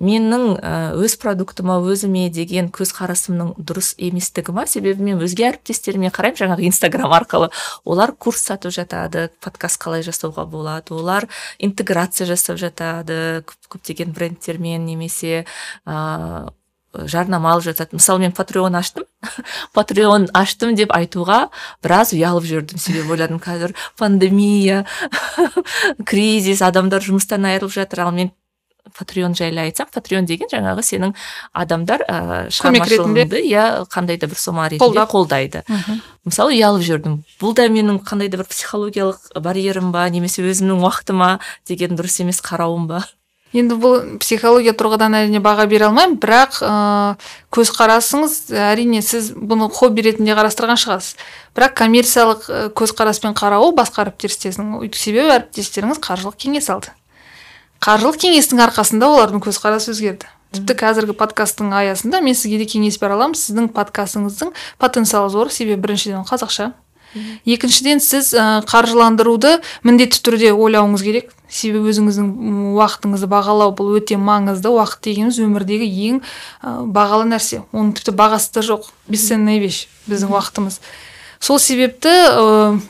[0.01, 0.55] менің
[0.97, 4.65] өз продуктыма өзіме деген көзқарасымның дұрыс еместігі ма?
[4.69, 7.51] Себебі мен өзге әріптестеріме қараймын жаңағы инстаграм арқылы.
[7.85, 11.29] Олар курс сатып жатады подкаст қалай жасауға болады олар
[11.59, 15.45] интеграция жасап жатады көптеген брендтермен немесе
[15.85, 16.49] ыыы
[16.93, 17.95] жарнама алып жатады.
[17.95, 19.05] Мысалы мен патреон аштым.
[19.73, 21.45] Патреон аштым деп айтуға
[21.83, 22.81] біраз ұялып жүрдім.
[22.81, 24.83] Себебі ойладым қазір пандемия
[26.09, 28.03] кризис адамдар жұмыстан айырылып жатыр.
[28.07, 28.33] Ал мен
[28.97, 31.13] патреон жайлы айтсам патреон деген жаңағы сенің
[31.53, 35.63] адамдар ыыы шығармашылығыңды иә қандай да бір сома ретінде қолдайды.
[36.25, 37.21] Мысалы ұялып жүрдім.
[37.41, 42.41] Бұл да менің қандай да бір психологиялық барьерім ба немесе өзімнің уақытыма деген дұрыс емес
[42.45, 43.05] қарауым ба?
[43.51, 46.75] Енді бұл психология тұрғыдан әрине баға бере алмаймын бірақ ә,
[47.51, 51.17] көзқарасыңыз әрине сіз бұны хобби ретінде қарастырған шығарсыз.
[51.57, 52.47] Бірақ коммерциялық
[52.79, 56.95] көзқараспен қарауы басқа әріптестеріңіздің себебі әріптестеріңіз қаржылық кеңес алды.
[57.81, 60.29] Қаржылық кеңестің арқасында олардың көзқарасы өзгерді.
[60.53, 63.33] Тіпті қазіргі подкасттың аясында мен сізге де кеңес бере аламын.
[63.39, 65.49] Сіздің подкастыңыздың потенциалы зор.
[65.49, 66.73] Себебі біріншіден қазақша.
[67.43, 68.35] Екіншіден сіз
[68.69, 71.31] қаржыландыруды міндетті түрде ойлауыңыз керек.
[71.49, 72.29] Себебі өзіңіздің
[72.77, 76.21] уақытыңызды бағалау бұл өте маңызды уақыт дегеніміз өмірдегі ең
[76.95, 77.63] бағалы нәрсе.
[77.73, 78.91] Оның тіпті бағасы да жоқ.
[79.11, 80.79] Бесценная вещь біздің уақытымыз.
[81.41, 82.13] Сол себепті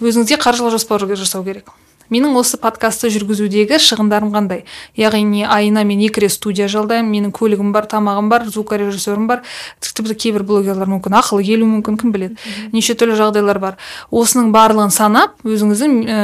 [0.03, 1.71] өзіңізге қаржылық жоспар жасау керек.
[2.11, 4.65] Менің осы подкастты жүргізудегі шығындарым қандай?
[4.99, 9.41] Яғни айына мен екі рет студия жалдаймын менің көлігім бар тамағым бар звукорежиссерім бар.
[9.79, 12.37] Тіпті кейбір блогерлар мүмкін ақылы келуі мүмкін кім біледі?
[12.75, 13.77] Неше түрлі жағдайлар бар.
[14.11, 16.19] Осының барлығын санап өзіңіздің ә,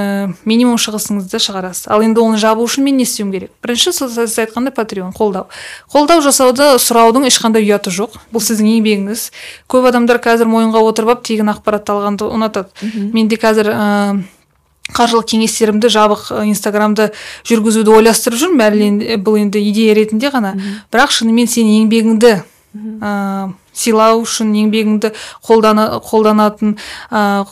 [0.45, 1.87] минимум шығысыңызды шығарасыз.
[1.91, 3.51] Ал енді оны жабу үшін мен не істеуім керек?
[3.63, 5.47] Бірінші сіз айтқандай патреон қолдау.
[5.93, 8.17] Қолдау жасауды сұраудың ешқандай ұяты жоқ.
[8.33, 9.27] Бұл сіздің еңбегіңіз.
[9.71, 12.89] Көп адамдар қазір мойынға отырып алып тегін ақпаратты алғанды ұнатады.
[13.13, 13.71] Менде қазір
[14.95, 17.09] қаржылық кеңестерімді жабық инстаграмды
[17.47, 18.67] жүргізуді ойластырып жүрмін.
[18.67, 20.53] Әлі бұл енді идея ретінде ғана.
[20.93, 22.37] Бірақ шынымен сен еңбегіңді
[23.01, 25.11] ә, сыйлау үшін еңбегіңді
[25.45, 26.75] қолдана, қолданатын
[27.11, 27.45] ә,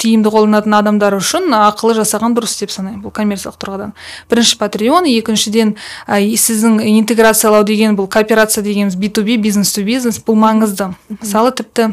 [0.00, 3.94] тиімді қолданатын адамдар үшін ақылы жасаған дұрыс деп санаймын бұл коммерциялық тұрғыдан.
[4.30, 5.76] Бірінші патреон екіншіден
[6.06, 10.92] ә, сіздің интеграциялау деген бұл кооперация дегеніміз b 2 b бизнес to бизнес бұл маңызды.
[11.20, 11.92] Мысалы тіпті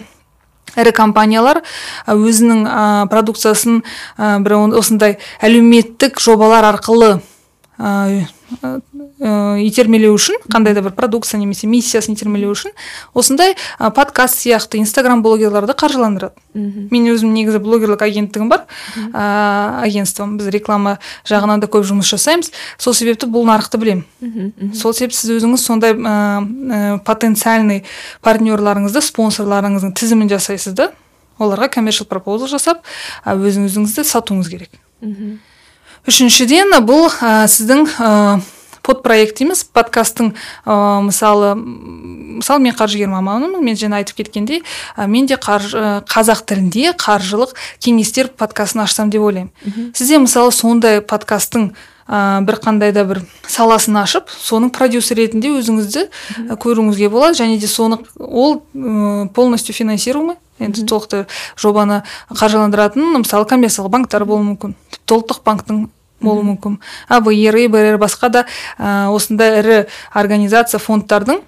[0.73, 1.61] ірі компаниялар
[2.09, 2.65] өзінің
[3.11, 3.83] продукциясын
[4.17, 7.19] бір осындай әлеуметтік жобалар арқылы
[8.61, 12.73] ә, итермелеу үшін қандай да бір продукция немесе миссиясын итермелеу үшін
[13.13, 16.33] осындай ә, подкаст сияқты инстаграм блогерларды қаржыландырады.
[16.55, 18.65] Мен өзім негізі блогерлік агенттігім бар.
[19.11, 20.37] Ә, агентством.
[20.37, 22.51] Біз реклама жағынан да көп жұмыс жасаймыз.
[22.77, 24.53] Сол себепті бұл нарықты білемін.
[24.75, 27.83] Сол себепті сіз өзіңіз сондай ә, потенциальный
[28.23, 30.91] партнерларыңызды спонсорларыңыздың тізімін жасайсыз да
[31.39, 32.85] оларға коммершал пропозал жасап
[33.25, 34.79] өзіңізді сатуыңыз керек.
[36.05, 38.09] Үшіншіден бұл ә, сіздің ә,
[38.85, 40.33] подпроект дейміз подкасттың
[40.65, 40.75] ә,
[41.07, 44.61] мысалы мысалы мен қаржыгер маманмын мен жаңа айтып кеткендей
[44.95, 49.51] ә, мен де қаржы, қазақ тілінде қаржылық кеңестер подкастын ашсам деп ойлаймын.
[49.97, 51.71] Сізде мысалы сондай подкасттың
[52.05, 56.05] ә, бір қандай да бір саласын ашып соның продюсер ретінде өзіңізді
[56.61, 61.25] көруіңізге болады және де соны ол ә, полностью финансируемый енді толықтай
[61.57, 64.75] жобаны қаржыландыратын мысалы коммерциялық банктар болуы мүмкін.
[65.05, 65.85] Ұлттық банктың
[66.21, 66.77] болуы мүмкін.
[67.09, 68.45] Абр ибр басқа да
[68.77, 69.77] ә, осындай ірі
[70.13, 71.41] организация фондтардың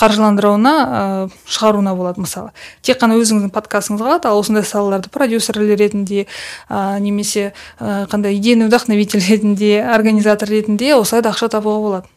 [0.00, 2.54] қаржыландыруына ә, шығаруына болады мысалы.
[2.82, 6.26] Тек қана өзіңіздің подкастыңыз қалады ал осындай салаларды продюсер ретінде
[6.68, 12.10] ә, немесе ә, қандай идейный вдохновитель ретінде организатор ретінде осылай да ақша табуға болады.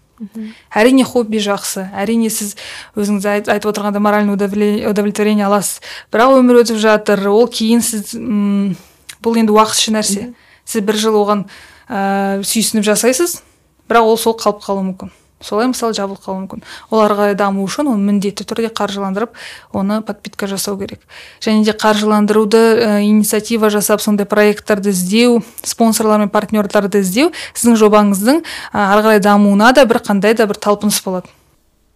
[0.73, 2.55] Әрине хобби жақсы әрине сіз
[2.97, 5.83] өзіңіз айтып отырғандай моральный удовлетворение аласыз.
[6.09, 10.31] Бірақ өмір өтіп жатыр ол кейін сіз бұл енді уақытша нәрсе.
[10.65, 11.45] Сіз бір жыл оған
[11.89, 13.41] ә, сүйсініп жасайсыз
[13.87, 15.13] бірақ ол сол қалып қалуы мүмкін.
[15.37, 16.63] Солай мысалы жабылып қалуы мүмкін.
[16.89, 19.35] Ол ары қарай даму үшін оны міндетті түрде қаржыландырып
[19.69, 21.03] оны подпитка жасау керек.
[21.45, 28.41] Және де қаржыландыруды ә, инициатива жасап сондай проекттарды іздеу спонсорлар мен партнерларды іздеу сіздің жобаңыздың
[28.41, 31.29] ә, ары қарай дамуына да бір қандай да бір талпыныс болады.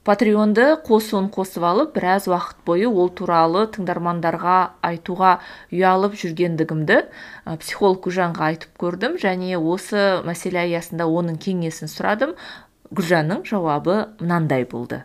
[0.01, 5.35] Патреонды қосуын қосып алып біраз уақыт бойы ол туралы тыңдармандарға айтуға
[5.69, 7.03] ұялып жүргендігімді
[7.59, 9.19] психолог гүлжанға айтып көрдім.
[9.21, 12.35] Және осы мәселе аясында оның кеңесін сұрадым.
[12.91, 15.03] Гүлжанның жауабы мынандай болды.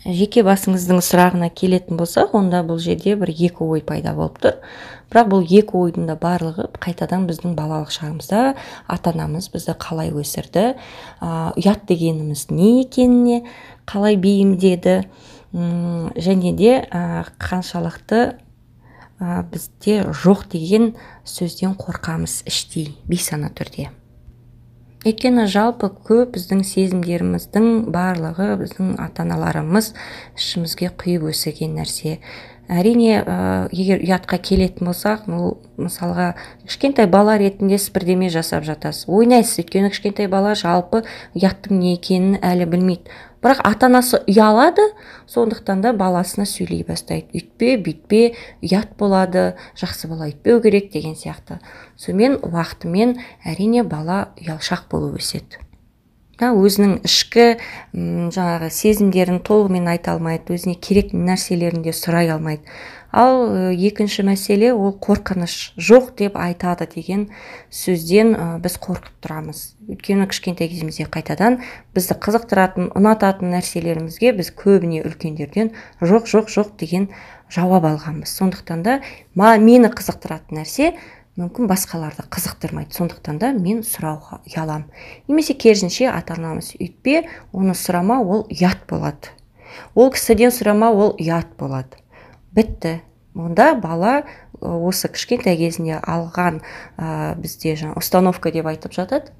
[0.00, 4.54] Жеке басыңыздың сұрағына келетін болсақ онда бұл жерде бір екі ой пайда болып тұр.
[5.12, 8.54] Бірақ бұл екі ойдың да барлығы қайтадан біздің балалық шағымызда
[8.88, 10.64] ата анамыз бізді қалай өсірді
[11.20, 13.42] ұят дегеніміз не екеніне
[13.90, 15.02] қалай бейімдеді
[15.52, 16.78] және де
[17.42, 18.38] қаншалықты
[19.20, 20.94] ә, бізде жоқ деген
[21.28, 23.90] сөзден қорқамыз іштей бейсана түрде.
[25.00, 29.94] Өйткені жалпы көп біздің сезімдеріміздің барлығы біздің ата аналарымыз
[30.36, 32.18] ішімізге құйып өсірген нәрсе.
[32.70, 33.36] Әрине ә,
[33.74, 36.34] егер ұятқа келетін болсақ бұл мысалға
[36.68, 39.08] кішкентай бала ретінде сіз бірдеме жасап жатасыз.
[39.10, 41.02] Ойнайсыз өйткені кішкентай бала жалпы
[41.34, 43.10] ұяттың не екенін әлі білмейді.
[43.40, 44.84] Бірақ ата анасы ұялады
[45.30, 47.32] сондықтан да баласына сөйлей бастайды.
[47.32, 48.20] Үйтпе бүйтпе
[48.60, 51.56] ұят болады жақсы бала үйтпеу керек деген сияқты.
[51.96, 53.16] Сонымен уақытымен
[53.48, 55.69] әрине бала ұялшақ болып өседі.
[56.40, 57.44] Да өзінің ішкі
[57.94, 62.64] жаңағы сезімдерін толығымен айта алмайды өзіне керек нәрселерін де сұрай алмайды.
[63.10, 67.24] Ал екінші мәселе ол қорқыныш жоқ деп айтады деген
[67.74, 69.62] сөзден біз қорқып тұрамыз.
[69.90, 71.58] Өйткені кішкентай кезімізде қайтадан
[71.90, 77.10] бізді қызықтыратын ұнататын нәрселерімізге біз көбіне үлкендерден жоқ жоқ жоқ деген
[77.50, 78.30] жауап алғанбыз.
[78.30, 79.00] Сондықтан да
[79.34, 80.94] мені қызықтыратын нәрсе
[81.38, 82.94] мүмкін басқаларды қызықтырмайды.
[82.96, 84.88] Сондықтан да мен сұрауға ұяламын.
[85.28, 89.30] Немесе керісінше ата анамыз үйтпе оны сұрама ол ұят болады.
[89.94, 92.00] Ол кісіден сұрама ол ұят болады.
[92.54, 93.00] Бітті.
[93.34, 94.24] Онда бала
[94.60, 96.60] осы кішкентай кезінде алған
[96.98, 99.30] ә, бізде жаңа установка деп айтып жатады.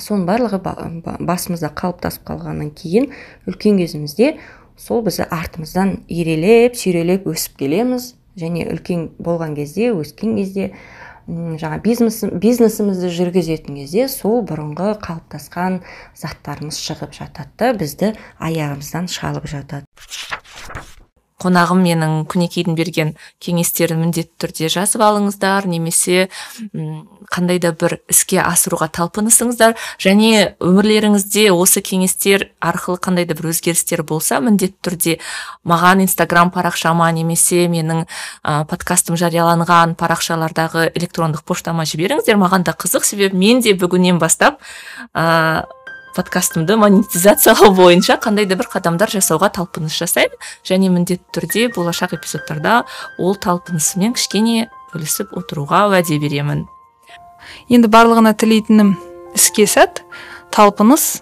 [0.00, 0.62] Соның барлығы
[1.20, 3.10] басымызда қалыптасып қалғаннан кейін
[3.46, 4.38] үлкен кезімізде
[4.80, 8.14] сол бізді артымыздан ерелеп сүйрелеп өсіп келеміз.
[8.38, 10.70] Және үлкен болған кезде өскен кезде
[11.30, 15.80] жаңа бизнес бизнесімізді жүргізетін кезде сол бұрынғы қалыптасқан
[16.18, 19.86] заттарымыз шығып жатады да бізді аяғымыздан шалып жатады.
[21.40, 26.28] Қонағым менің күнекейдің берген кеңестерін міндетті түрде жазып алыңыздар немесе
[27.30, 29.76] қандай да бір іске асыруға талпынысыңыздар.
[30.02, 35.16] Және өмірлеріңізде осы кеңестер арқылы қандай да бір өзгерістер болса міндетті түрде
[35.64, 42.40] маған инстаграм парақшама немесе менің ә, подкастым жарияланған парақшалардағы электрондық поштама жіберіңіздер.
[42.40, 44.60] Маған да қызық себебі мен де бүгіннен бастап
[46.16, 50.36] подкастымды монетизациялау бойынша қандай да бір қадамдар жасауға талпыныс жасаймын.
[50.66, 52.82] Және міндетті түрде болашақ эпизодтарда
[53.18, 56.66] ол талпынысыммен кішкене бөлісіп отыруға уәде беремін.
[57.70, 58.94] Енді барлығына тілейтінім
[59.38, 60.04] іске сәт.
[60.54, 61.20] Талпыныс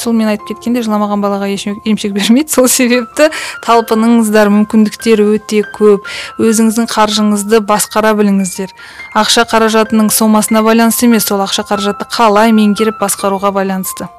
[0.00, 2.52] сол мен айтып кеткендей жыламаған балаға еш емшек бермейді.
[2.52, 3.30] Сол себепті
[3.64, 6.04] талпыныңыздар мүмкіндіктер өте көп.
[6.42, 8.74] Өзіңіздің қаржыңызды басқара біліңіздер.
[9.16, 14.10] Ақша қаражатының сомасына байланысты емес сол ақша қаражатты қалай меңгеріп басқаруға байланысты.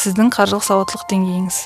[0.00, 1.60] Сіздің қаржылық сауаттылық деңгейіңіз.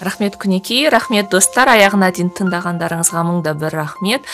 [0.00, 1.70] Рахмет күнекей рахмет достар.
[1.72, 4.26] Аяғына дейін тыңдағандарыңызға мың да бір рахмет.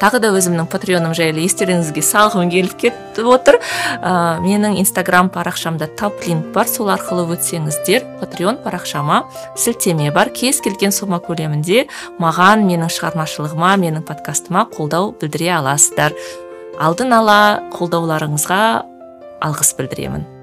[0.00, 3.60] Тағы да өзімнің патреоным жайлы естеріңізге салғым келіп кетіп отыр.
[4.02, 6.66] Ә, менің инстаграм парақшамда тап линк бар.
[6.66, 9.22] Сол арқылы өтсеңіздер патреон парақшама
[9.54, 10.34] сілтеме бар.
[10.34, 11.86] Кез келген сома көлемінде
[12.18, 16.18] маған менің шығармашылығыма менің подкастыма қолдау білдіре аласыздар.
[16.82, 17.40] Алдын ала
[17.78, 18.62] қолдауларыңызға
[19.46, 20.33] алғыс білдіремін.